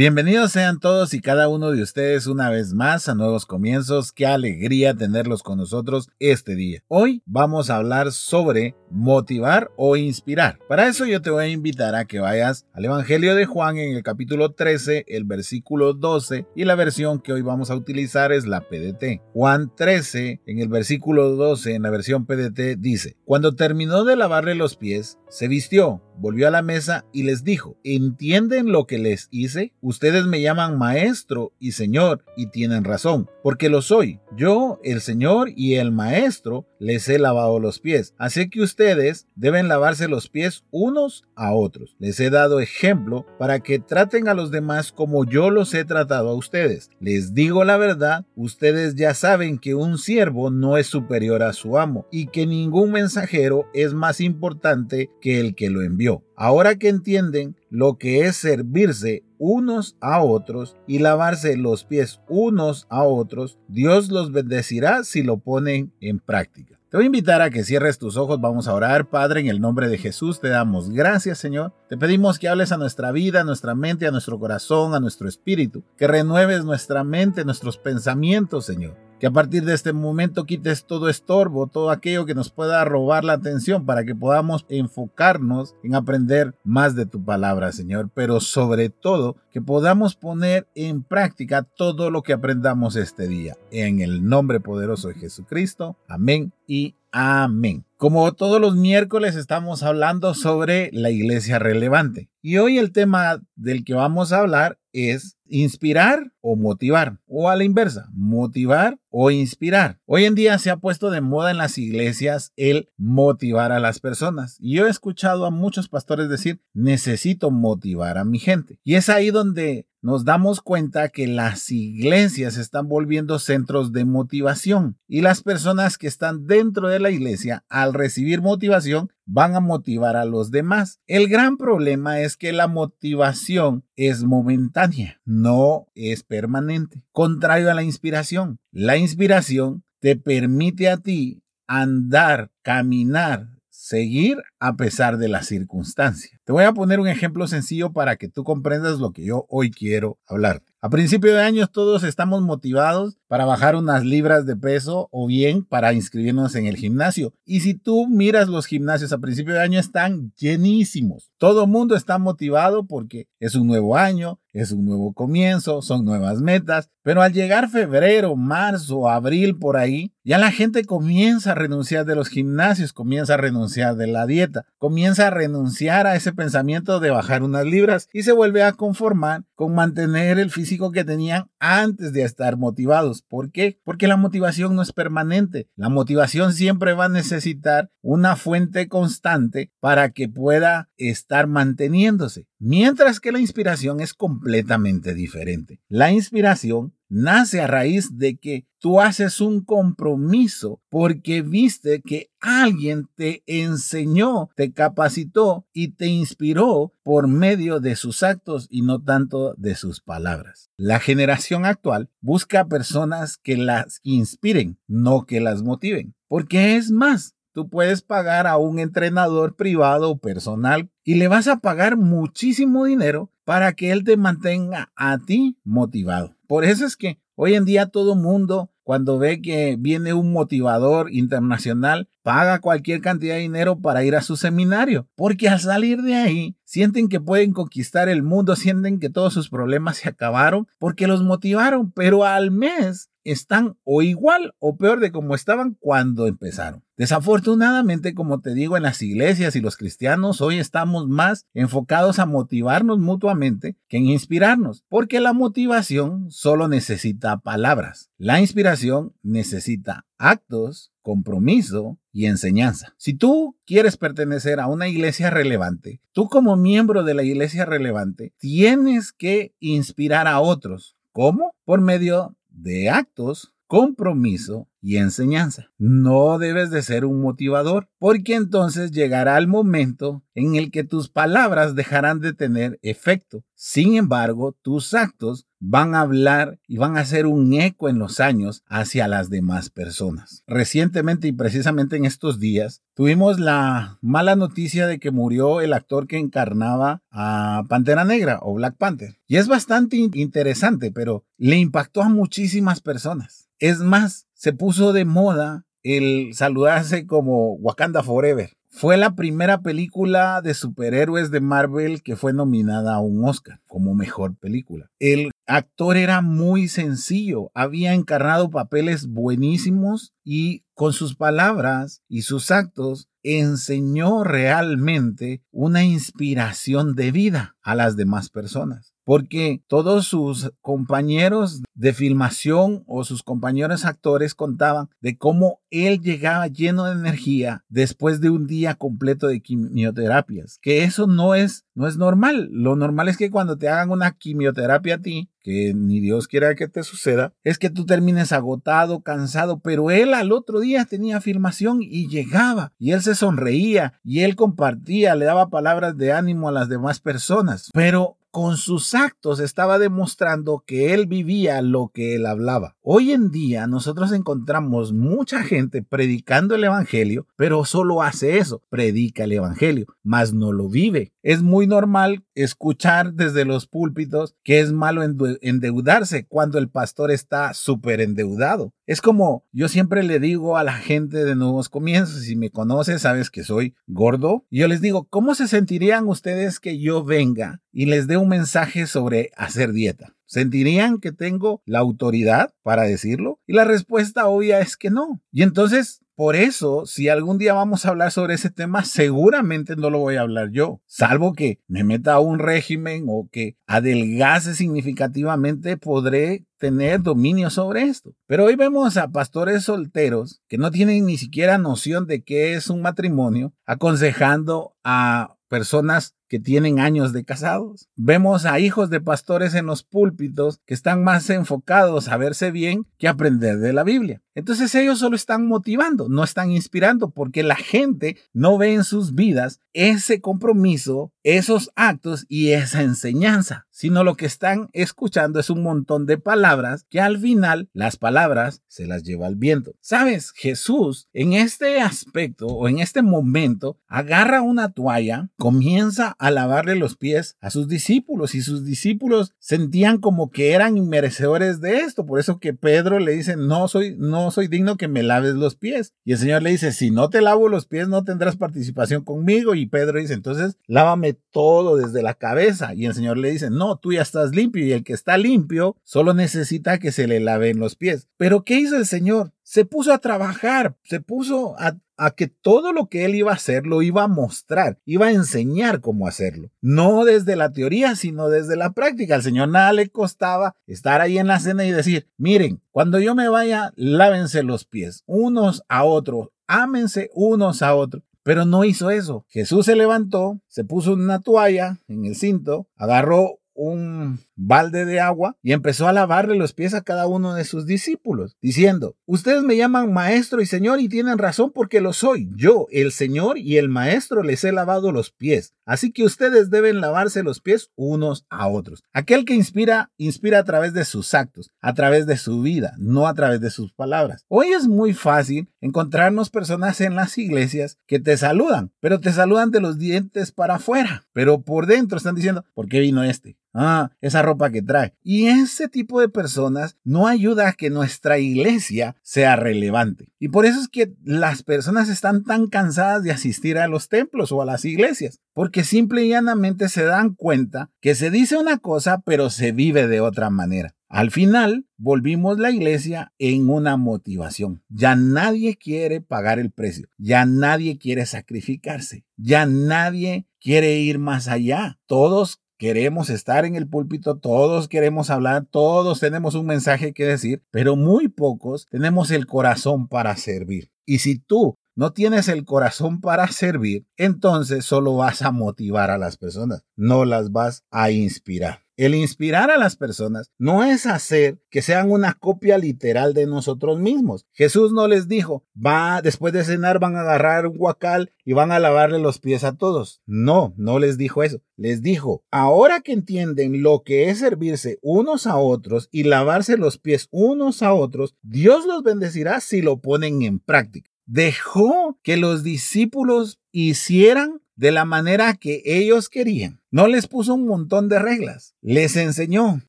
Bienvenidos 0.00 0.52
sean 0.52 0.80
todos 0.80 1.12
y 1.12 1.20
cada 1.20 1.48
uno 1.48 1.72
de 1.72 1.82
ustedes 1.82 2.26
una 2.26 2.48
vez 2.48 2.72
más 2.72 3.06
a 3.10 3.14
Nuevos 3.14 3.44
Comienzos. 3.44 4.12
Qué 4.12 4.26
alegría 4.26 4.94
tenerlos 4.94 5.42
con 5.42 5.58
nosotros 5.58 6.08
este 6.18 6.54
día. 6.54 6.82
Hoy 6.88 7.22
vamos 7.26 7.68
a 7.68 7.76
hablar 7.76 8.10
sobre 8.10 8.74
motivar 8.90 9.70
o 9.76 9.98
inspirar. 9.98 10.58
Para 10.70 10.88
eso 10.88 11.04
yo 11.04 11.20
te 11.20 11.28
voy 11.28 11.44
a 11.44 11.48
invitar 11.48 11.94
a 11.94 12.06
que 12.06 12.18
vayas 12.18 12.64
al 12.72 12.86
Evangelio 12.86 13.34
de 13.34 13.44
Juan 13.44 13.76
en 13.76 13.94
el 13.94 14.02
capítulo 14.02 14.52
13, 14.52 15.04
el 15.06 15.24
versículo 15.24 15.92
12 15.92 16.46
y 16.56 16.64
la 16.64 16.76
versión 16.76 17.20
que 17.20 17.34
hoy 17.34 17.42
vamos 17.42 17.70
a 17.70 17.76
utilizar 17.76 18.32
es 18.32 18.46
la 18.46 18.62
PDT. 18.62 19.20
Juan 19.34 19.70
13 19.76 20.40
en 20.46 20.60
el 20.60 20.68
versículo 20.68 21.36
12 21.36 21.74
en 21.74 21.82
la 21.82 21.90
versión 21.90 22.24
PDT 22.24 22.78
dice, 22.78 23.18
cuando 23.26 23.54
terminó 23.54 24.04
de 24.04 24.16
lavarle 24.16 24.54
los 24.54 24.76
pies, 24.76 25.18
se 25.28 25.46
vistió, 25.46 26.00
volvió 26.20 26.48
a 26.48 26.50
la 26.50 26.62
mesa 26.62 27.06
y 27.12 27.22
les 27.22 27.44
dijo, 27.44 27.78
¿entienden 27.82 28.72
lo 28.72 28.86
que 28.86 28.98
les 28.98 29.28
hice? 29.30 29.72
Ustedes 29.80 30.26
me 30.26 30.42
llaman 30.42 30.78
maestro 30.78 31.52
y 31.58 31.72
señor 31.72 32.24
y 32.36 32.46
tienen 32.46 32.84
razón, 32.84 33.30
porque 33.42 33.70
lo 33.70 33.80
soy. 33.82 34.20
Yo, 34.36 34.78
el 34.84 35.00
señor 35.00 35.50
y 35.56 35.74
el 35.76 35.92
maestro, 35.92 36.66
les 36.78 37.08
he 37.08 37.18
lavado 37.18 37.58
los 37.58 37.80
pies. 37.80 38.14
Así 38.18 38.48
que 38.48 38.62
ustedes 38.62 39.26
deben 39.34 39.68
lavarse 39.68 40.08
los 40.08 40.28
pies 40.28 40.64
unos 40.70 41.24
a 41.34 41.52
otros. 41.52 41.96
Les 41.98 42.20
he 42.20 42.30
dado 42.30 42.60
ejemplo 42.60 43.26
para 43.38 43.60
que 43.60 43.78
traten 43.78 44.28
a 44.28 44.34
los 44.34 44.50
demás 44.50 44.92
como 44.92 45.24
yo 45.24 45.50
los 45.50 45.72
he 45.74 45.84
tratado 45.84 46.30
a 46.30 46.34
ustedes. 46.34 46.90
Les 47.00 47.34
digo 47.34 47.64
la 47.64 47.76
verdad, 47.76 48.24
ustedes 48.36 48.94
ya 48.94 49.14
saben 49.14 49.58
que 49.58 49.74
un 49.74 49.98
siervo 49.98 50.50
no 50.50 50.76
es 50.76 50.86
superior 50.86 51.42
a 51.42 51.52
su 51.52 51.78
amo 51.78 52.06
y 52.10 52.26
que 52.26 52.46
ningún 52.46 52.92
mensajero 52.92 53.66
es 53.74 53.94
más 53.94 54.20
importante 54.20 55.10
que 55.20 55.40
el 55.40 55.54
que 55.54 55.70
lo 55.70 55.82
envió. 55.82 56.09
Ahora 56.36 56.76
que 56.76 56.88
entienden 56.88 57.56
lo 57.70 57.98
que 57.98 58.26
es 58.26 58.36
servirse 58.36 59.22
unos 59.38 59.96
a 60.00 60.22
otros 60.22 60.76
y 60.86 60.98
lavarse 60.98 61.56
los 61.56 61.84
pies 61.84 62.20
unos 62.28 62.86
a 62.90 63.04
otros, 63.04 63.58
Dios 63.68 64.10
los 64.10 64.32
bendecirá 64.32 65.04
si 65.04 65.22
lo 65.22 65.38
ponen 65.38 65.92
en 66.00 66.18
práctica. 66.18 66.78
Te 66.90 66.96
voy 66.96 67.04
a 67.04 67.06
invitar 67.06 67.40
a 67.40 67.50
que 67.50 67.62
cierres 67.62 67.98
tus 67.98 68.16
ojos, 68.16 68.40
vamos 68.40 68.66
a 68.66 68.74
orar. 68.74 69.08
Padre, 69.08 69.40
en 69.40 69.46
el 69.46 69.60
nombre 69.60 69.88
de 69.88 69.96
Jesús 69.96 70.40
te 70.40 70.48
damos 70.48 70.90
gracias, 70.90 71.38
Señor. 71.38 71.72
Te 71.88 71.96
pedimos 71.96 72.38
que 72.40 72.48
hables 72.48 72.72
a 72.72 72.78
nuestra 72.78 73.12
vida, 73.12 73.42
a 73.42 73.44
nuestra 73.44 73.76
mente, 73.76 74.08
a 74.08 74.10
nuestro 74.10 74.40
corazón, 74.40 74.94
a 74.94 75.00
nuestro 75.00 75.28
espíritu, 75.28 75.84
que 75.96 76.08
renueves 76.08 76.64
nuestra 76.64 77.04
mente, 77.04 77.44
nuestros 77.44 77.78
pensamientos, 77.78 78.66
Señor 78.66 79.09
que 79.20 79.26
a 79.26 79.30
partir 79.30 79.64
de 79.64 79.74
este 79.74 79.92
momento 79.92 80.46
quites 80.46 80.86
todo 80.86 81.10
estorbo, 81.10 81.66
todo 81.66 81.90
aquello 81.90 82.24
que 82.24 82.34
nos 82.34 82.50
pueda 82.50 82.82
robar 82.86 83.22
la 83.22 83.34
atención 83.34 83.84
para 83.84 84.04
que 84.04 84.14
podamos 84.14 84.64
enfocarnos 84.70 85.76
en 85.84 85.94
aprender 85.94 86.54
más 86.64 86.96
de 86.96 87.04
tu 87.04 87.22
palabra, 87.22 87.70
Señor, 87.70 88.08
pero 88.14 88.40
sobre 88.40 88.88
todo 88.88 89.36
que 89.52 89.60
podamos 89.60 90.16
poner 90.16 90.66
en 90.74 91.02
práctica 91.02 91.62
todo 91.62 92.10
lo 92.10 92.22
que 92.22 92.32
aprendamos 92.32 92.96
este 92.96 93.28
día. 93.28 93.56
En 93.70 94.00
el 94.00 94.26
nombre 94.26 94.58
poderoso 94.58 95.08
de 95.08 95.14
Jesucristo. 95.14 95.96
Amén 96.08 96.52
y 96.66 96.94
amén. 97.12 97.89
Como 98.00 98.32
todos 98.32 98.62
los 98.62 98.76
miércoles 98.76 99.36
estamos 99.36 99.82
hablando 99.82 100.32
sobre 100.32 100.88
la 100.94 101.10
iglesia 101.10 101.58
relevante. 101.58 102.30
Y 102.40 102.56
hoy 102.56 102.78
el 102.78 102.92
tema 102.92 103.42
del 103.56 103.84
que 103.84 103.92
vamos 103.92 104.32
a 104.32 104.38
hablar 104.38 104.78
es 104.94 105.36
inspirar 105.44 106.32
o 106.40 106.56
motivar, 106.56 107.18
o 107.26 107.50
a 107.50 107.56
la 107.56 107.64
inversa, 107.64 108.08
motivar 108.14 108.98
o 109.10 109.30
inspirar. 109.30 110.00
Hoy 110.06 110.24
en 110.24 110.34
día 110.34 110.58
se 110.58 110.70
ha 110.70 110.78
puesto 110.78 111.10
de 111.10 111.20
moda 111.20 111.50
en 111.50 111.58
las 111.58 111.76
iglesias 111.76 112.54
el 112.56 112.88
motivar 112.96 113.70
a 113.70 113.80
las 113.80 114.00
personas. 114.00 114.56
Y 114.60 114.76
yo 114.76 114.86
he 114.86 114.90
escuchado 114.90 115.44
a 115.44 115.50
muchos 115.50 115.90
pastores 115.90 116.30
decir, 116.30 116.62
necesito 116.72 117.50
motivar 117.50 118.16
a 118.16 118.24
mi 118.24 118.38
gente. 118.38 118.80
Y 118.82 118.94
es 118.94 119.10
ahí 119.10 119.30
donde 119.30 119.89
nos 120.02 120.24
damos 120.24 120.60
cuenta 120.60 121.08
que 121.10 121.26
las 121.26 121.70
iglesias 121.70 122.56
están 122.56 122.88
volviendo 122.88 123.38
centros 123.38 123.92
de 123.92 124.04
motivación 124.04 124.96
y 125.06 125.20
las 125.20 125.42
personas 125.42 125.98
que 125.98 126.06
están 126.06 126.46
dentro 126.46 126.88
de 126.88 127.00
la 127.00 127.10
iglesia 127.10 127.64
al 127.68 127.94
recibir 127.94 128.40
motivación 128.40 129.10
van 129.26 129.54
a 129.54 129.60
motivar 129.60 130.16
a 130.16 130.24
los 130.24 130.50
demás. 130.50 131.00
El 131.06 131.28
gran 131.28 131.56
problema 131.56 132.20
es 132.20 132.36
que 132.36 132.52
la 132.52 132.66
motivación 132.66 133.84
es 133.94 134.24
momentánea, 134.24 135.20
no 135.24 135.86
es 135.94 136.22
permanente. 136.22 137.04
Contrario 137.12 137.70
a 137.70 137.74
la 137.74 137.82
inspiración, 137.82 138.58
la 138.72 138.96
inspiración 138.96 139.84
te 140.00 140.16
permite 140.16 140.88
a 140.88 140.96
ti 140.96 141.42
andar, 141.66 142.50
caminar, 142.62 143.59
seguir 143.80 144.36
a 144.58 144.76
pesar 144.76 145.16
de 145.16 145.28
las 145.28 145.46
circunstancias. 145.46 146.38
Te 146.44 146.52
voy 146.52 146.64
a 146.64 146.72
poner 146.72 147.00
un 147.00 147.08
ejemplo 147.08 147.48
sencillo 147.48 147.92
para 147.92 148.16
que 148.16 148.28
tú 148.28 148.44
comprendas 148.44 148.98
lo 148.98 149.12
que 149.12 149.24
yo 149.24 149.46
hoy 149.48 149.70
quiero 149.70 150.18
hablarte. 150.26 150.70
A 150.82 150.90
principio 150.90 151.34
de 151.34 151.42
año 151.42 151.66
todos 151.66 152.04
estamos 152.04 152.42
motivados 152.42 153.16
para 153.30 153.44
bajar 153.44 153.76
unas 153.76 154.04
libras 154.04 154.44
de 154.44 154.56
peso 154.56 155.08
o 155.12 155.28
bien 155.28 155.64
para 155.64 155.92
inscribirnos 155.92 156.56
en 156.56 156.66
el 156.66 156.76
gimnasio. 156.76 157.32
Y 157.44 157.60
si 157.60 157.74
tú 157.74 158.08
miras 158.08 158.48
los 158.48 158.66
gimnasios 158.66 159.12
a 159.12 159.18
principio 159.18 159.54
de 159.54 159.60
año 159.60 159.78
están 159.78 160.32
llenísimos. 160.36 161.30
Todo 161.38 161.68
mundo 161.68 161.94
está 161.94 162.18
motivado 162.18 162.88
porque 162.88 163.28
es 163.38 163.54
un 163.54 163.68
nuevo 163.68 163.96
año, 163.96 164.40
es 164.52 164.72
un 164.72 164.84
nuevo 164.84 165.12
comienzo, 165.12 165.80
son 165.80 166.04
nuevas 166.04 166.40
metas. 166.40 166.90
Pero 167.02 167.22
al 167.22 167.32
llegar 167.32 167.70
febrero, 167.70 168.36
marzo, 168.36 169.08
abril 169.08 169.56
por 169.56 169.76
ahí, 169.76 170.12
ya 170.22 170.38
la 170.38 170.52
gente 170.52 170.84
comienza 170.84 171.52
a 171.52 171.54
renunciar 171.54 172.04
de 172.04 172.14
los 172.14 172.28
gimnasios, 172.28 172.92
comienza 172.92 173.34
a 173.34 173.38
renunciar 173.38 173.96
de 173.96 174.06
la 174.06 174.26
dieta, 174.26 174.66
comienza 174.76 175.28
a 175.28 175.30
renunciar 175.30 176.06
a 176.06 176.14
ese 176.14 176.32
pensamiento 176.32 177.00
de 177.00 177.10
bajar 177.10 177.42
unas 177.42 177.64
libras 177.64 178.08
y 178.12 178.22
se 178.22 178.32
vuelve 178.32 178.62
a 178.62 178.72
conformar 178.72 179.44
con 179.54 179.74
mantener 179.74 180.38
el 180.38 180.50
físico 180.50 180.92
que 180.92 181.04
tenían 181.04 181.48
antes 181.58 182.12
de 182.12 182.22
estar 182.22 182.58
motivados. 182.58 183.19
¿Por 183.22 183.50
qué? 183.52 183.80
Porque 183.84 184.08
la 184.08 184.16
motivación 184.16 184.74
no 184.74 184.82
es 184.82 184.92
permanente. 184.92 185.68
La 185.76 185.88
motivación 185.88 186.52
siempre 186.52 186.92
va 186.92 187.06
a 187.06 187.08
necesitar 187.08 187.90
una 188.02 188.36
fuente 188.36 188.88
constante 188.88 189.72
para 189.80 190.10
que 190.10 190.28
pueda 190.28 190.90
estar 190.96 191.46
manteniéndose. 191.46 192.49
Mientras 192.62 193.20
que 193.20 193.32
la 193.32 193.40
inspiración 193.40 194.00
es 194.00 194.12
completamente 194.12 195.14
diferente. 195.14 195.80
La 195.88 196.12
inspiración 196.12 196.92
nace 197.08 197.62
a 197.62 197.66
raíz 197.66 198.18
de 198.18 198.36
que 198.36 198.66
tú 198.78 199.00
haces 199.00 199.40
un 199.40 199.64
compromiso 199.64 200.82
porque 200.90 201.40
viste 201.40 202.02
que 202.02 202.30
alguien 202.38 203.08
te 203.16 203.42
enseñó, 203.46 204.50
te 204.56 204.72
capacitó 204.72 205.66
y 205.72 205.92
te 205.92 206.06
inspiró 206.08 206.92
por 207.02 207.28
medio 207.28 207.80
de 207.80 207.96
sus 207.96 208.22
actos 208.22 208.66
y 208.68 208.82
no 208.82 209.02
tanto 209.02 209.54
de 209.56 209.74
sus 209.74 210.02
palabras. 210.02 210.70
La 210.76 211.00
generación 211.00 211.64
actual 211.64 212.10
busca 212.20 212.68
personas 212.68 213.38
que 213.38 213.56
las 213.56 214.00
inspiren, 214.02 214.78
no 214.86 215.24
que 215.24 215.40
las 215.40 215.62
motiven. 215.62 216.14
Porque 216.28 216.76
es 216.76 216.90
más, 216.90 217.34
tú 217.52 217.68
puedes 217.68 218.02
pagar 218.02 218.46
a 218.46 218.56
un 218.56 218.78
entrenador 218.78 219.56
privado 219.56 220.10
o 220.10 220.18
personal 220.18 220.90
y 221.04 221.14
le 221.14 221.28
vas 221.28 221.48
a 221.48 221.60
pagar 221.60 221.96
muchísimo 221.96 222.84
dinero 222.84 223.30
para 223.44 223.72
que 223.72 223.90
él 223.90 224.04
te 224.04 224.16
mantenga 224.16 224.92
a 224.94 225.18
ti 225.18 225.58
motivado. 225.64 226.36
Por 226.46 226.64
eso 226.64 226.86
es 226.86 226.96
que 226.96 227.18
hoy 227.34 227.54
en 227.54 227.64
día 227.64 227.86
todo 227.86 228.14
mundo, 228.14 228.70
cuando 228.82 229.18
ve 229.18 229.40
que 229.40 229.76
viene 229.78 230.14
un 230.14 230.32
motivador 230.32 231.12
internacional, 231.12 232.08
paga 232.22 232.60
cualquier 232.60 233.00
cantidad 233.00 233.34
de 233.34 233.40
dinero 233.40 233.80
para 233.80 234.04
ir 234.04 234.14
a 234.14 234.22
su 234.22 234.36
seminario, 234.36 235.08
porque 235.16 235.48
al 235.48 235.60
salir 235.60 236.02
de 236.02 236.14
ahí 236.14 236.56
sienten 236.64 237.08
que 237.08 237.20
pueden 237.20 237.52
conquistar 237.52 238.08
el 238.08 238.22
mundo, 238.22 238.56
sienten 238.56 239.00
que 239.00 239.10
todos 239.10 239.32
sus 239.32 239.48
problemas 239.48 239.96
se 239.96 240.08
acabaron, 240.08 240.68
porque 240.78 241.06
los 241.06 241.22
motivaron, 241.22 241.92
pero 241.92 242.24
al 242.24 242.50
mes 242.50 243.10
están 243.30 243.76
o 243.84 244.02
igual 244.02 244.54
o 244.58 244.76
peor 244.76 245.00
de 245.00 245.12
como 245.12 245.34
estaban 245.34 245.76
cuando 245.80 246.26
empezaron. 246.26 246.82
Desafortunadamente, 246.96 248.14
como 248.14 248.40
te 248.40 248.52
digo, 248.52 248.76
en 248.76 248.82
las 248.82 249.00
iglesias 249.00 249.56
y 249.56 249.62
los 249.62 249.78
cristianos 249.78 250.42
hoy 250.42 250.58
estamos 250.58 251.08
más 251.08 251.46
enfocados 251.54 252.18
a 252.18 252.26
motivarnos 252.26 252.98
mutuamente 252.98 253.76
que 253.88 253.96
en 253.96 254.06
inspirarnos, 254.06 254.84
porque 254.88 255.18
la 255.20 255.32
motivación 255.32 256.30
solo 256.30 256.68
necesita 256.68 257.38
palabras. 257.38 258.10
La 258.18 258.38
inspiración 258.38 259.14
necesita 259.22 260.04
actos, 260.18 260.92
compromiso 261.00 261.98
y 262.12 262.26
enseñanza. 262.26 262.94
Si 262.98 263.14
tú 263.14 263.56
quieres 263.64 263.96
pertenecer 263.96 264.60
a 264.60 264.66
una 264.66 264.86
iglesia 264.86 265.30
relevante, 265.30 266.02
tú 266.12 266.28
como 266.28 266.56
miembro 266.56 267.02
de 267.02 267.14
la 267.14 267.22
iglesia 267.22 267.64
relevante 267.64 268.34
tienes 268.38 269.12
que 269.12 269.54
inspirar 269.58 270.28
a 270.28 270.40
otros. 270.40 270.96
¿Cómo? 271.12 271.54
Por 271.64 271.80
medio 271.80 272.36
de 272.62 272.88
actos, 272.88 273.52
compromiso 273.66 274.69
y 274.80 274.96
enseñanza. 274.96 275.70
No 275.78 276.38
debes 276.38 276.70
de 276.70 276.82
ser 276.82 277.04
un 277.04 277.20
motivador, 277.20 277.88
porque 277.98 278.34
entonces 278.34 278.92
llegará 278.92 279.38
el 279.38 279.46
momento 279.46 280.22
en 280.34 280.56
el 280.56 280.70
que 280.70 280.84
tus 280.84 281.08
palabras 281.08 281.74
dejarán 281.74 282.20
de 282.20 282.32
tener 282.32 282.78
efecto. 282.82 283.44
Sin 283.54 283.96
embargo, 283.96 284.56
tus 284.62 284.94
actos 284.94 285.46
van 285.58 285.94
a 285.94 286.00
hablar 286.00 286.58
y 286.66 286.78
van 286.78 286.96
a 286.96 287.00
hacer 287.00 287.26
un 287.26 287.52
eco 287.52 287.90
en 287.90 287.98
los 287.98 288.18
años 288.18 288.64
hacia 288.66 289.06
las 289.06 289.28
demás 289.28 289.68
personas. 289.68 290.42
Recientemente 290.46 291.28
y 291.28 291.32
precisamente 291.32 291.96
en 291.96 292.06
estos 292.06 292.40
días, 292.40 292.82
tuvimos 292.94 293.38
la 293.38 293.98
mala 294.00 294.36
noticia 294.36 294.86
de 294.86 294.98
que 294.98 295.10
murió 295.10 295.60
el 295.60 295.74
actor 295.74 296.06
que 296.06 296.16
encarnaba 296.16 297.02
a 297.10 297.64
Pantera 297.68 298.04
Negra 298.04 298.38
o 298.40 298.54
Black 298.54 298.76
Panther. 298.78 299.18
Y 299.26 299.36
es 299.36 299.46
bastante 299.46 299.96
interesante, 299.96 300.90
pero 300.90 301.26
le 301.36 301.56
impactó 301.56 302.02
a 302.02 302.08
muchísimas 302.08 302.80
personas. 302.80 303.50
Es 303.58 303.80
más, 303.80 304.26
se 304.40 304.54
puso 304.54 304.94
de 304.94 305.04
moda 305.04 305.66
el 305.82 306.30
saludarse 306.32 307.06
como 307.06 307.52
Wakanda 307.56 308.02
Forever. 308.02 308.56
Fue 308.70 308.96
la 308.96 309.14
primera 309.14 309.60
película 309.60 310.40
de 310.40 310.54
superhéroes 310.54 311.30
de 311.30 311.40
Marvel 311.40 312.02
que 312.02 312.16
fue 312.16 312.32
nominada 312.32 312.94
a 312.94 313.00
un 313.00 313.22
Oscar 313.22 313.60
como 313.66 313.94
mejor 313.94 314.38
película. 314.38 314.88
El 314.98 315.30
actor 315.46 315.98
era 315.98 316.22
muy 316.22 316.68
sencillo, 316.68 317.50
había 317.52 317.92
encarnado 317.92 318.48
papeles 318.48 319.08
buenísimos 319.08 320.14
y 320.24 320.64
con 320.72 320.94
sus 320.94 321.16
palabras 321.16 322.00
y 322.08 322.22
sus 322.22 322.50
actos 322.50 323.10
enseñó 323.22 324.24
realmente 324.24 325.42
una 325.50 325.84
inspiración 325.84 326.94
de 326.94 327.12
vida 327.12 327.56
a 327.60 327.74
las 327.74 327.94
demás 327.94 328.30
personas 328.30 328.89
porque 329.04 329.62
todos 329.66 330.06
sus 330.06 330.52
compañeros 330.60 331.62
de 331.74 331.92
filmación 331.92 332.84
o 332.86 333.04
sus 333.04 333.22
compañeros 333.22 333.84
actores 333.84 334.34
contaban 334.34 334.88
de 335.00 335.16
cómo 335.16 335.60
él 335.70 336.00
llegaba 336.00 336.46
lleno 336.46 336.84
de 336.84 336.92
energía 336.92 337.64
después 337.68 338.20
de 338.20 338.30
un 338.30 338.46
día 338.46 338.74
completo 338.74 339.28
de 339.28 339.40
quimioterapias, 339.40 340.58
que 340.60 340.84
eso 340.84 341.06
no 341.06 341.34
es 341.34 341.64
no 341.80 341.88
es 341.88 341.96
normal. 341.96 342.48
Lo 342.52 342.76
normal 342.76 343.08
es 343.08 343.16
que 343.16 343.30
cuando 343.30 343.56
te 343.56 343.68
hagan 343.68 343.90
una 343.90 344.12
quimioterapia 344.12 344.96
a 344.96 344.98
ti, 344.98 345.30
que 345.42 345.72
ni 345.74 345.98
Dios 345.98 346.28
quiera 346.28 346.54
que 346.54 346.68
te 346.68 346.82
suceda, 346.82 347.32
es 347.42 347.58
que 347.58 347.70
tú 347.70 347.86
termines 347.86 348.32
agotado, 348.32 349.00
cansado, 349.00 349.60
pero 349.60 349.90
él 349.90 350.12
al 350.12 350.32
otro 350.32 350.60
día 350.60 350.84
tenía 350.84 351.22
filmación 351.22 351.78
y 351.80 352.08
llegaba 352.08 352.74
y 352.78 352.92
él 352.92 353.00
se 353.00 353.14
sonreía 353.14 353.94
y 354.04 354.20
él 354.20 354.36
compartía, 354.36 355.14
le 355.14 355.24
daba 355.24 355.48
palabras 355.48 355.96
de 355.96 356.12
ánimo 356.12 356.50
a 356.50 356.52
las 356.52 356.68
demás 356.68 357.00
personas, 357.00 357.70
pero 357.72 358.18
con 358.30 358.56
sus 358.56 358.94
actos 358.94 359.40
estaba 359.40 359.78
demostrando 359.78 360.62
que 360.66 360.94
él 360.94 361.06
vivía 361.06 361.62
lo 361.62 361.90
que 361.92 362.14
él 362.14 362.26
hablaba. 362.26 362.76
Hoy 362.82 363.12
en 363.12 363.30
día 363.30 363.66
nosotros 363.66 364.12
encontramos 364.12 364.92
mucha 364.92 365.42
gente 365.42 365.82
predicando 365.82 366.54
el 366.54 366.64
Evangelio, 366.64 367.26
pero 367.36 367.64
solo 367.64 368.02
hace 368.02 368.38
eso, 368.38 368.62
predica 368.68 369.24
el 369.24 369.32
Evangelio, 369.32 369.86
mas 370.02 370.32
no 370.32 370.52
lo 370.52 370.68
vive. 370.68 371.12
Es 371.22 371.42
muy 371.42 371.66
normal 371.66 372.24
escuchar 372.34 373.14
desde 373.14 373.44
los 373.44 373.66
púlpitos 373.66 374.34
que 374.42 374.60
es 374.60 374.72
malo 374.72 375.02
endeudarse 375.02 376.26
cuando 376.26 376.58
el 376.58 376.68
pastor 376.68 377.10
está 377.10 377.52
súper 377.54 378.00
endeudado. 378.00 378.72
Es 378.90 379.00
como 379.00 379.44
yo 379.52 379.68
siempre 379.68 380.02
le 380.02 380.18
digo 380.18 380.56
a 380.56 380.64
la 380.64 380.72
gente 380.72 381.24
de 381.24 381.36
nuevos 381.36 381.68
comienzos, 381.68 382.24
si 382.24 382.34
me 382.34 382.50
conoces, 382.50 383.02
sabes 383.02 383.30
que 383.30 383.44
soy 383.44 383.76
gordo, 383.86 384.44
yo 384.50 384.66
les 384.66 384.80
digo, 384.80 385.04
¿cómo 385.04 385.36
se 385.36 385.46
sentirían 385.46 386.08
ustedes 386.08 386.58
que 386.58 386.76
yo 386.80 387.04
venga 387.04 387.62
y 387.70 387.86
les 387.86 388.08
dé 388.08 388.16
un 388.16 388.28
mensaje 388.28 388.88
sobre 388.88 389.30
hacer 389.36 389.70
dieta? 389.70 390.16
¿Sentirían 390.26 390.98
que 390.98 391.12
tengo 391.12 391.62
la 391.66 391.78
autoridad 391.78 392.52
para 392.64 392.82
decirlo? 392.82 393.38
Y 393.46 393.52
la 393.52 393.64
respuesta 393.64 394.26
obvia 394.26 394.58
es 394.58 394.76
que 394.76 394.90
no. 394.90 395.22
Y 395.30 395.44
entonces, 395.44 396.02
por 396.20 396.36
eso, 396.36 396.84
si 396.84 397.08
algún 397.08 397.38
día 397.38 397.54
vamos 397.54 397.86
a 397.86 397.88
hablar 397.88 398.12
sobre 398.12 398.34
ese 398.34 398.50
tema, 398.50 398.84
seguramente 398.84 399.74
no 399.74 399.88
lo 399.88 400.00
voy 400.00 400.16
a 400.16 400.20
hablar 400.20 400.50
yo, 400.50 400.82
salvo 400.84 401.32
que 401.32 401.60
me 401.66 401.82
meta 401.82 402.12
a 402.12 402.20
un 402.20 402.38
régimen 402.38 403.06
o 403.08 403.30
que 403.32 403.56
adelgace 403.66 404.54
significativamente, 404.54 405.78
podré 405.78 406.44
tener 406.58 407.00
dominio 407.00 407.48
sobre 407.48 407.84
esto. 407.84 408.14
Pero 408.26 408.44
hoy 408.44 408.56
vemos 408.56 408.98
a 408.98 409.08
pastores 409.08 409.64
solteros 409.64 410.42
que 410.46 410.58
no 410.58 410.70
tienen 410.70 411.06
ni 411.06 411.16
siquiera 411.16 411.56
noción 411.56 412.06
de 412.06 412.22
qué 412.22 412.52
es 412.52 412.68
un 412.68 412.82
matrimonio, 412.82 413.54
aconsejando 413.64 414.74
a 414.84 415.38
personas 415.48 416.16
que 416.30 416.38
tienen 416.38 416.78
años 416.78 417.12
de 417.12 417.24
casados. 417.24 417.88
Vemos 417.96 418.46
a 418.46 418.60
hijos 418.60 418.88
de 418.88 419.00
pastores 419.00 419.54
en 419.54 419.66
los 419.66 419.82
púlpitos 419.82 420.60
que 420.64 420.74
están 420.74 421.02
más 421.02 421.28
enfocados 421.28 422.08
a 422.08 422.16
verse 422.16 422.52
bien 422.52 422.86
que 422.98 423.08
aprender 423.08 423.58
de 423.58 423.72
la 423.72 423.82
Biblia. 423.82 424.22
Entonces 424.36 424.72
ellos 424.76 425.00
solo 425.00 425.16
están 425.16 425.46
motivando, 425.46 426.08
no 426.08 426.22
están 426.22 426.52
inspirando, 426.52 427.10
porque 427.10 427.42
la 427.42 427.56
gente 427.56 428.16
no 428.32 428.58
ve 428.58 428.74
en 428.74 428.84
sus 428.84 429.14
vidas 429.14 429.60
ese 429.72 430.20
compromiso, 430.20 431.12
esos 431.24 431.70
actos 431.74 432.26
y 432.28 432.50
esa 432.50 432.82
enseñanza, 432.82 433.66
sino 433.70 434.04
lo 434.04 434.16
que 434.16 434.26
están 434.26 434.68
escuchando 434.72 435.40
es 435.40 435.50
un 435.50 435.62
montón 435.62 436.06
de 436.06 436.16
palabras 436.16 436.86
que 436.88 437.00
al 437.00 437.18
final 437.18 437.68
las 437.72 437.96
palabras 437.96 438.62
se 438.68 438.86
las 438.86 439.02
lleva 439.02 439.26
al 439.26 439.36
viento. 439.36 439.74
Sabes, 439.80 440.30
Jesús 440.30 441.08
en 441.12 441.32
este 441.32 441.80
aspecto 441.80 442.46
o 442.46 442.68
en 442.68 442.78
este 442.78 443.02
momento 443.02 443.78
agarra 443.88 444.42
una 444.42 444.72
toalla, 444.72 445.28
comienza 445.36 446.14
a 446.20 446.30
lavarle 446.30 446.76
los 446.76 446.96
pies 446.96 447.36
a 447.40 447.48
sus 447.48 447.66
discípulos 447.66 448.34
y 448.34 448.42
sus 448.42 448.64
discípulos 448.64 449.32
sentían 449.38 449.98
como 449.98 450.30
que 450.30 450.52
eran 450.52 450.86
merecedores 450.86 451.62
de 451.62 451.78
esto. 451.78 452.04
Por 452.04 452.20
eso 452.20 452.38
que 452.38 452.52
Pedro 452.52 452.98
le 452.98 453.12
dice, 453.12 453.36
no 453.36 453.68
soy, 453.68 453.96
no 453.98 454.30
soy 454.30 454.46
digno 454.46 454.76
que 454.76 454.86
me 454.86 455.02
laves 455.02 455.34
los 455.34 455.56
pies. 455.56 455.94
Y 456.04 456.12
el 456.12 456.18
Señor 456.18 456.42
le 456.42 456.50
dice, 456.50 456.72
si 456.72 456.90
no 456.90 457.08
te 457.08 457.22
lavo 457.22 457.48
los 457.48 457.66
pies, 457.66 457.88
no 457.88 458.04
tendrás 458.04 458.36
participación 458.36 459.02
conmigo. 459.02 459.54
Y 459.54 459.64
Pedro 459.64 459.98
dice, 459.98 460.12
entonces 460.12 460.58
lávame 460.66 461.14
todo 461.30 461.76
desde 461.76 462.02
la 462.02 462.12
cabeza. 462.12 462.74
Y 462.74 462.84
el 462.84 462.94
Señor 462.94 463.16
le 463.16 463.30
dice, 463.30 463.48
no, 463.48 463.76
tú 463.76 463.94
ya 463.94 464.02
estás 464.02 464.34
limpio 464.34 464.64
y 464.64 464.72
el 464.72 464.84
que 464.84 464.92
está 464.92 465.16
limpio 465.16 465.76
solo 465.84 466.12
necesita 466.12 466.78
que 466.78 466.92
se 466.92 467.06
le 467.06 467.20
laven 467.20 467.58
los 467.58 467.76
pies. 467.76 468.08
Pero 468.18 468.44
¿qué 468.44 468.60
hizo 468.60 468.76
el 468.76 468.84
Señor? 468.84 469.32
Se 469.50 469.64
puso 469.64 469.92
a 469.92 469.98
trabajar, 469.98 470.76
se 470.84 471.00
puso 471.00 471.56
a 471.58 472.10
que 472.12 472.28
todo 472.28 472.72
lo 472.72 472.86
que 472.86 473.04
él 473.04 473.16
iba 473.16 473.32
a 473.32 473.34
hacer 473.34 473.66
lo 473.66 473.82
iba 473.82 474.04
a 474.04 474.06
mostrar, 474.06 474.78
iba 474.84 475.06
a 475.06 475.10
enseñar 475.10 475.80
cómo 475.80 476.06
hacerlo. 476.06 476.52
No 476.60 477.04
desde 477.04 477.34
la 477.34 477.52
teoría, 477.52 477.96
sino 477.96 478.28
desde 478.28 478.54
la 478.54 478.74
práctica. 478.74 479.16
Al 479.16 479.24
Señor 479.24 479.48
nada 479.48 479.72
le 479.72 479.88
costaba 479.88 480.54
estar 480.68 481.00
ahí 481.00 481.18
en 481.18 481.26
la 481.26 481.40
cena 481.40 481.64
y 481.64 481.72
decir, 481.72 482.06
miren, 482.16 482.62
cuando 482.70 483.00
yo 483.00 483.16
me 483.16 483.28
vaya, 483.28 483.72
lávense 483.74 484.44
los 484.44 484.66
pies 484.66 485.02
unos 485.06 485.64
a 485.68 485.82
otros, 485.82 486.28
ámense 486.46 487.10
unos 487.12 487.62
a 487.62 487.74
otros. 487.74 488.04
Pero 488.22 488.44
no 488.44 488.62
hizo 488.62 488.90
eso. 488.90 489.24
Jesús 489.30 489.66
se 489.66 489.74
levantó, 489.74 490.40
se 490.46 490.62
puso 490.62 490.92
una 490.92 491.18
toalla 491.18 491.78
en 491.88 492.04
el 492.04 492.14
cinto, 492.14 492.68
agarró 492.76 493.39
un 493.60 494.20
balde 494.36 494.86
de 494.86 495.00
agua 495.00 495.36
y 495.42 495.52
empezó 495.52 495.86
a 495.86 495.92
lavarle 495.92 496.34
los 496.34 496.54
pies 496.54 496.72
a 496.72 496.80
cada 496.80 497.06
uno 497.06 497.34
de 497.34 497.44
sus 497.44 497.66
discípulos, 497.66 498.38
diciendo, 498.40 498.96
ustedes 499.04 499.42
me 499.42 499.56
llaman 499.56 499.92
maestro 499.92 500.40
y 500.40 500.46
señor 500.46 500.80
y 500.80 500.88
tienen 500.88 501.18
razón 501.18 501.52
porque 501.54 501.82
lo 501.82 501.92
soy. 501.92 502.30
Yo, 502.34 502.66
el 502.70 502.90
señor 502.90 503.36
y 503.36 503.58
el 503.58 503.68
maestro, 503.68 504.22
les 504.22 504.44
he 504.44 504.52
lavado 504.52 504.92
los 504.92 505.10
pies. 505.10 505.52
Así 505.66 505.92
que 505.92 506.04
ustedes 506.04 506.48
deben 506.48 506.80
lavarse 506.80 507.22
los 507.22 507.40
pies 507.40 507.70
unos 507.76 508.24
a 508.30 508.48
otros. 508.48 508.82
Aquel 508.94 509.26
que 509.26 509.34
inspira, 509.34 509.92
inspira 509.98 510.38
a 510.38 510.44
través 510.44 510.72
de 510.72 510.86
sus 510.86 511.12
actos, 511.12 511.50
a 511.60 511.74
través 511.74 512.06
de 512.06 512.16
su 512.16 512.40
vida, 512.40 512.72
no 512.78 513.06
a 513.06 513.14
través 513.14 513.42
de 513.42 513.50
sus 513.50 513.74
palabras. 513.74 514.24
Hoy 514.28 514.48
es 514.48 514.68
muy 514.68 514.94
fácil 514.94 515.50
encontrarnos 515.60 516.30
personas 516.30 516.80
en 516.80 516.96
las 516.96 517.18
iglesias 517.18 517.78
que 517.86 518.00
te 518.00 518.16
saludan, 518.16 518.72
pero 518.80 519.00
te 519.00 519.12
saludan 519.12 519.50
de 519.50 519.60
los 519.60 519.78
dientes 519.78 520.32
para 520.32 520.56
afuera, 520.56 521.04
pero 521.12 521.42
por 521.42 521.66
dentro 521.66 521.98
están 521.98 522.14
diciendo, 522.14 522.44
¿por 522.54 522.66
qué 522.68 522.80
vino 522.80 523.04
este? 523.04 523.36
Ah, 523.52 523.90
esa 524.00 524.22
ropa 524.22 524.50
que 524.50 524.62
trae. 524.62 524.94
Y 525.02 525.26
ese 525.26 525.68
tipo 525.68 526.00
de 526.00 526.08
personas 526.08 526.76
no 526.84 527.08
ayuda 527.08 527.48
a 527.48 527.52
que 527.52 527.70
nuestra 527.70 528.18
iglesia 528.18 528.96
sea 529.02 529.36
relevante. 529.36 530.12
Y 530.18 530.28
por 530.28 530.46
eso 530.46 530.60
es 530.60 530.68
que 530.68 530.94
las 531.02 531.42
personas 531.42 531.88
están 531.88 532.22
tan 532.24 532.46
cansadas 532.46 533.02
de 533.02 533.10
asistir 533.10 533.58
a 533.58 533.68
los 533.68 533.88
templos 533.88 534.32
o 534.32 534.42
a 534.42 534.46
las 534.46 534.64
iglesias, 534.64 535.20
porque 535.34 535.64
simple 535.64 536.04
y 536.04 536.10
llanamente 536.10 536.68
se 536.68 536.84
dan 536.84 537.14
cuenta 537.14 537.70
que 537.80 537.94
se 537.94 538.10
dice 538.10 538.36
una 538.36 538.58
cosa, 538.58 539.00
pero 539.00 539.30
se 539.30 539.52
vive 539.52 539.88
de 539.88 540.00
otra 540.00 540.30
manera. 540.30 540.74
Al 540.88 541.12
final, 541.12 541.66
volvimos 541.76 542.40
la 542.40 542.50
iglesia 542.50 543.12
en 543.18 543.48
una 543.48 543.76
motivación. 543.76 544.64
Ya 544.68 544.96
nadie 544.96 545.56
quiere 545.56 546.00
pagar 546.00 546.40
el 546.40 546.50
precio, 546.50 546.88
ya 546.98 547.24
nadie 547.26 547.78
quiere 547.78 548.06
sacrificarse, 548.06 549.04
ya 549.16 549.46
nadie 549.46 550.26
quiere 550.40 550.80
ir 550.80 550.98
más 550.98 551.28
allá. 551.28 551.78
Todos 551.86 552.40
queremos 552.60 553.08
estar 553.08 553.46
en 553.46 553.56
el 553.56 553.66
púlpito, 553.66 554.18
todos 554.18 554.68
queremos 554.68 555.08
hablar, 555.08 555.46
todos 555.50 555.98
tenemos 555.98 556.34
un 556.34 556.44
mensaje 556.44 556.92
que 556.92 557.06
decir, 557.06 557.42
pero 557.50 557.74
muy 557.74 558.08
pocos 558.08 558.66
tenemos 558.70 559.10
el 559.10 559.26
corazón 559.26 559.88
para 559.88 560.14
servir. 560.18 560.70
Y 560.84 560.98
si 560.98 561.18
tú 561.18 561.56
no 561.74 561.94
tienes 561.94 562.28
el 562.28 562.44
corazón 562.44 563.00
para 563.00 563.26
servir, 563.28 563.86
entonces 563.96 564.66
solo 564.66 564.96
vas 564.96 565.22
a 565.22 565.30
motivar 565.30 565.90
a 565.90 565.96
las 565.96 566.18
personas, 566.18 566.62
no 566.76 567.06
las 567.06 567.32
vas 567.32 567.64
a 567.70 567.92
inspirar. 567.92 568.66
El 568.80 568.94
inspirar 568.94 569.50
a 569.50 569.58
las 569.58 569.76
personas 569.76 570.30
no 570.38 570.64
es 570.64 570.86
hacer 570.86 571.38
que 571.50 571.60
sean 571.60 571.90
una 571.90 572.14
copia 572.14 572.56
literal 572.56 573.12
de 573.12 573.26
nosotros 573.26 573.78
mismos. 573.78 574.24
Jesús 574.32 574.72
no 574.72 574.88
les 574.88 575.06
dijo, 575.06 575.44
va, 575.54 576.00
después 576.00 576.32
de 576.32 576.44
cenar 576.44 576.78
van 576.78 576.96
a 576.96 577.02
agarrar 577.02 577.46
un 577.46 577.58
guacal 577.58 578.10
y 578.24 578.32
van 578.32 578.52
a 578.52 578.58
lavarle 578.58 578.98
los 578.98 579.18
pies 579.18 579.44
a 579.44 579.54
todos. 579.54 580.00
No, 580.06 580.54
no 580.56 580.78
les 580.78 580.96
dijo 580.96 581.22
eso. 581.22 581.42
Les 581.58 581.82
dijo, 581.82 582.24
ahora 582.30 582.80
que 582.80 582.92
entienden 582.92 583.62
lo 583.62 583.82
que 583.82 584.08
es 584.08 584.20
servirse 584.20 584.78
unos 584.80 585.26
a 585.26 585.36
otros 585.36 585.90
y 585.92 586.04
lavarse 586.04 586.56
los 586.56 586.78
pies 586.78 587.08
unos 587.10 587.62
a 587.62 587.74
otros, 587.74 588.16
Dios 588.22 588.64
los 588.64 588.82
bendecirá 588.82 589.40
si 589.40 589.60
lo 589.60 589.82
ponen 589.82 590.22
en 590.22 590.38
práctica. 590.38 590.90
Dejó 591.04 591.98
que 592.02 592.16
los 592.16 592.42
discípulos 592.42 593.40
hicieran 593.52 594.40
de 594.56 594.72
la 594.72 594.86
manera 594.86 595.34
que 595.34 595.60
ellos 595.66 596.08
querían. 596.08 596.59
No 596.72 596.86
les 596.86 597.08
puso 597.08 597.34
un 597.34 597.46
montón 597.46 597.88
de 597.88 597.98
reglas, 597.98 598.54
les 598.60 598.94
enseñó. 598.94 599.60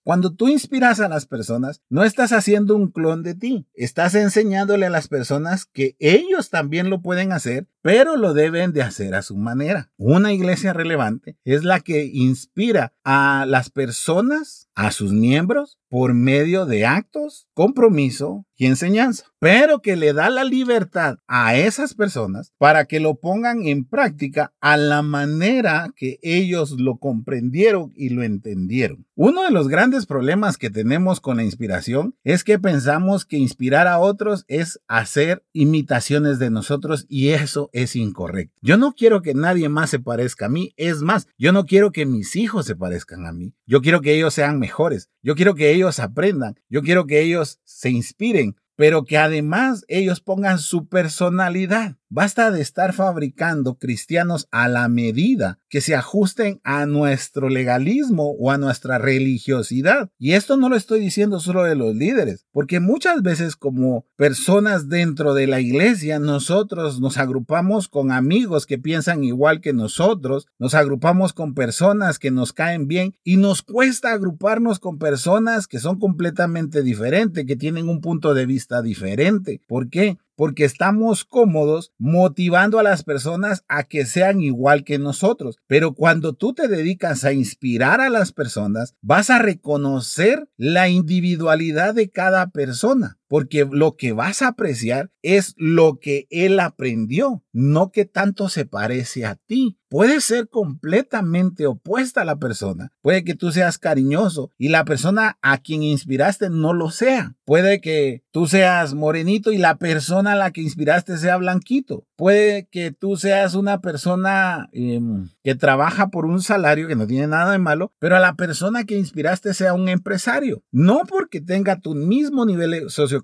Cuando 0.04 0.36
tú 0.36 0.50
inspiras 0.50 1.00
a 1.00 1.10
las 1.10 1.26
personas, 1.26 1.82
no 1.90 2.04
estás 2.04 2.32
haciendo 2.32 2.76
un 2.76 2.92
clon 2.92 3.24
de 3.24 3.34
ti, 3.34 3.66
estás 3.74 4.14
enseñándole 4.14 4.86
a 4.86 4.92
las 4.92 5.08
personas 5.08 5.66
que 5.66 5.96
ellos 5.98 6.52
también 6.52 6.92
lo 6.92 7.02
pueden 7.02 7.32
hacer, 7.32 7.68
pero 7.82 8.18
lo 8.18 8.36
deben 8.36 8.72
de 8.72 8.84
hacer 8.84 9.16
a 9.16 9.24
su 9.24 9.36
manera. 9.36 9.92
Una 9.98 10.32
iglesia 10.32 10.74
relevante 10.74 11.38
es 11.44 11.64
la 11.64 11.80
que 11.80 12.06
inspira 12.06 12.94
a 13.04 13.46
las 13.48 13.72
personas, 13.72 14.70
a 14.76 14.92
sus 14.92 15.12
miembros, 15.12 15.80
por 15.90 16.14
medio 16.14 16.66
de 16.66 16.86
actos, 16.86 17.48
compromiso 17.54 18.46
y 18.56 18.68
enseñanza, 18.68 19.26
pero 19.40 19.82
que 19.82 19.96
le 19.96 20.14
da 20.14 20.30
la 20.30 20.44
libertad 20.44 21.18
a 21.28 21.58
esas 21.58 21.96
personas 21.96 22.54
para 22.58 22.86
que 22.86 23.00
lo 23.00 23.16
pongan 23.16 23.66
en 23.66 23.86
práctica 23.86 24.54
a 24.62 24.78
la 24.78 25.02
manera 25.02 25.92
que 25.96 26.20
ellos 26.22 26.80
lo 26.92 26.98
comprendieron 26.98 27.94
y 27.96 28.10
lo 28.10 28.24
entendieron. 28.24 29.06
Uno 29.16 29.44
de 29.44 29.52
los 29.52 29.68
grandes 29.68 30.06
problemas 30.06 30.58
que 30.58 30.70
tenemos 30.70 31.22
con 31.22 31.38
la 31.38 31.44
inspiración 31.44 32.16
es 32.24 32.44
que 32.44 32.60
pensamos 32.60 33.26
que 33.26 33.38
inspirar 33.38 33.88
a 33.88 34.00
otros 34.00 34.44
es 34.48 34.82
hacer 34.88 35.46
imitaciones 35.54 36.38
de 36.38 36.50
nosotros 36.50 37.06
y 37.08 37.30
eso 37.30 37.70
es 37.72 37.96
incorrecto. 37.96 38.60
Yo 38.62 38.76
no 38.78 38.94
quiero 38.94 39.22
que 39.22 39.34
nadie 39.34 39.70
más 39.70 39.90
se 39.90 40.00
parezca 40.00 40.48
a 40.48 40.50
mí, 40.50 40.74
es 40.76 41.02
más, 41.02 41.28
yo 41.38 41.54
no 41.54 41.66
quiero 41.66 41.92
que 41.92 42.06
mis 42.06 42.36
hijos 42.36 42.66
se 42.66 42.76
parezcan 42.76 43.26
a 43.26 43.32
mí. 43.32 43.54
Yo 43.66 43.82
quiero 43.82 44.02
que 44.02 44.14
ellos 44.14 44.34
sean 44.34 44.60
mejores, 44.60 45.10
yo 45.22 45.36
quiero 45.36 45.56
que 45.56 45.72
ellos 45.72 46.00
aprendan, 46.00 46.56
yo 46.70 46.82
quiero 46.82 47.06
que 47.06 47.22
ellos 47.22 47.60
se 47.64 47.90
inspiren, 47.90 48.56
pero 48.76 49.06
que 49.06 49.18
además 49.18 49.86
ellos 49.88 50.20
pongan 50.20 50.60
su 50.60 50.88
personalidad. 50.88 51.98
Basta 52.14 52.52
de 52.52 52.60
estar 52.60 52.92
fabricando 52.92 53.76
cristianos 53.76 54.50
a 54.52 54.68
la 54.68 54.90
medida 54.90 55.60
que 55.70 55.80
se 55.80 55.96
ajusten 55.96 56.60
a 56.66 56.86
nuestro 56.86 57.48
legalismo 57.48 58.32
o 58.38 58.52
a 58.52 58.58
nuestra 58.58 58.98
religiosidad. 58.98 60.10
Y 60.20 60.34
esto 60.34 60.58
no 60.58 60.68
lo 60.68 60.76
estoy 60.76 61.00
diciendo 61.00 61.40
solo 61.40 61.64
de 61.64 61.76
los 61.76 61.96
líderes, 61.96 62.46
porque 62.52 62.82
muchas 62.82 63.22
veces 63.22 63.56
como 63.56 64.06
personas 64.18 64.90
dentro 64.90 65.34
de 65.34 65.48
la 65.48 65.62
iglesia, 65.62 66.20
nosotros 66.20 67.00
nos 67.00 67.18
agrupamos 67.18 67.88
con 67.88 68.12
amigos 68.12 68.66
que 68.66 68.78
piensan 68.78 69.24
igual 69.24 69.62
que 69.62 69.72
nosotros, 69.72 70.48
nos 70.60 70.74
agrupamos 70.74 71.32
con 71.32 71.54
personas 71.54 72.20
que 72.20 72.30
nos 72.30 72.52
caen 72.52 72.90
bien 72.90 73.16
y 73.24 73.38
nos 73.38 73.62
cuesta 73.62 74.12
agruparnos 74.12 74.80
con 74.80 74.98
personas 74.98 75.66
que 75.66 75.80
son 75.80 75.98
completamente 75.98 76.84
diferentes, 76.84 77.46
que 77.46 77.56
tienen 77.56 77.88
un 77.88 78.02
punto 78.02 78.34
de 78.34 78.46
vista 78.46 78.82
diferente. 78.82 79.62
¿Por 79.66 79.90
qué? 79.90 80.18
Porque 80.42 80.66
estamos 80.66 81.24
cómodos 81.24 81.94
motivando 82.00 82.80
a 82.80 82.84
las 82.84 83.04
personas 83.04 83.64
a 83.68 83.84
que 83.84 84.08
sean 84.08 84.42
igual 84.42 84.84
que 84.84 84.98
nosotros. 84.98 85.60
Pero 85.68 85.94
cuando 85.94 86.34
tú 86.34 86.56
te 86.56 86.68
dedicas 86.68 87.26
a 87.26 87.32
inspirar 87.32 88.02
a 88.02 88.10
las 88.10 88.32
personas, 88.32 88.96
vas 89.04 89.30
a 89.30 89.38
reconocer 89.38 90.50
la 90.58 90.90
individualidad 90.90 91.94
de 91.94 92.10
cada 92.10 92.50
persona 92.50 93.21
porque 93.32 93.66
lo 93.72 93.96
que 93.96 94.12
vas 94.12 94.42
a 94.42 94.50
apreciar 94.50 95.10
es 95.22 95.54
lo 95.56 96.00
que 96.02 96.28
él 96.30 96.60
aprendió, 96.60 97.46
no 97.54 97.90
que 97.90 98.04
tanto 98.04 98.50
se 98.50 98.66
parece 98.66 99.26
a 99.26 99.36
ti. 99.36 99.78
Puede 99.90 100.22
ser 100.22 100.48
completamente 100.48 101.68
opuesta 101.68 102.22
a 102.22 102.26
la 102.26 102.38
persona. 102.38 102.94
Puede 103.02 103.26
que 103.26 103.36
tú 103.36 103.52
seas 103.52 103.78
cariñoso 103.78 104.50
y 104.58 104.70
la 104.70 104.86
persona 104.86 105.38
a 105.42 105.58
quien 105.58 105.84
inspiraste 105.84 106.50
no 106.50 106.74
lo 106.74 106.92
sea. 106.92 107.36
Puede 107.44 107.82
que 107.82 108.24
tú 108.32 108.48
seas 108.48 108.94
morenito 108.94 109.52
y 109.52 109.58
la 109.58 109.76
persona 109.76 110.32
a 110.32 110.38
la 110.38 110.52
que 110.52 110.62
inspiraste 110.62 111.18
sea 111.18 111.36
blanquito. 111.36 112.06
Puede 112.16 112.70
que 112.72 112.92
tú 112.92 113.18
seas 113.18 113.54
una 113.54 113.82
persona 113.82 114.70
em, 114.72 115.28
que 115.44 115.56
trabaja 115.56 116.08
por 116.08 116.26
un 116.26 116.42
salario 116.42 116.88
que 116.88 116.96
no 116.96 117.06
tiene 117.06 117.28
nada 117.28 117.52
de 117.52 117.58
malo, 117.58 117.92
pero 118.00 118.16
a 118.16 118.22
la 118.22 118.36
persona 118.36 118.86
que 118.86 118.98
inspiraste 118.98 119.54
sea 119.54 119.74
un 119.74 119.90
empresario. 119.90 120.64
No 120.72 121.02
porque 121.06 121.42
tenga 121.42 121.82
tu 121.82 121.96
mismo 121.96 122.46
nivel 122.46 122.90
socioeconómico, 122.90 123.21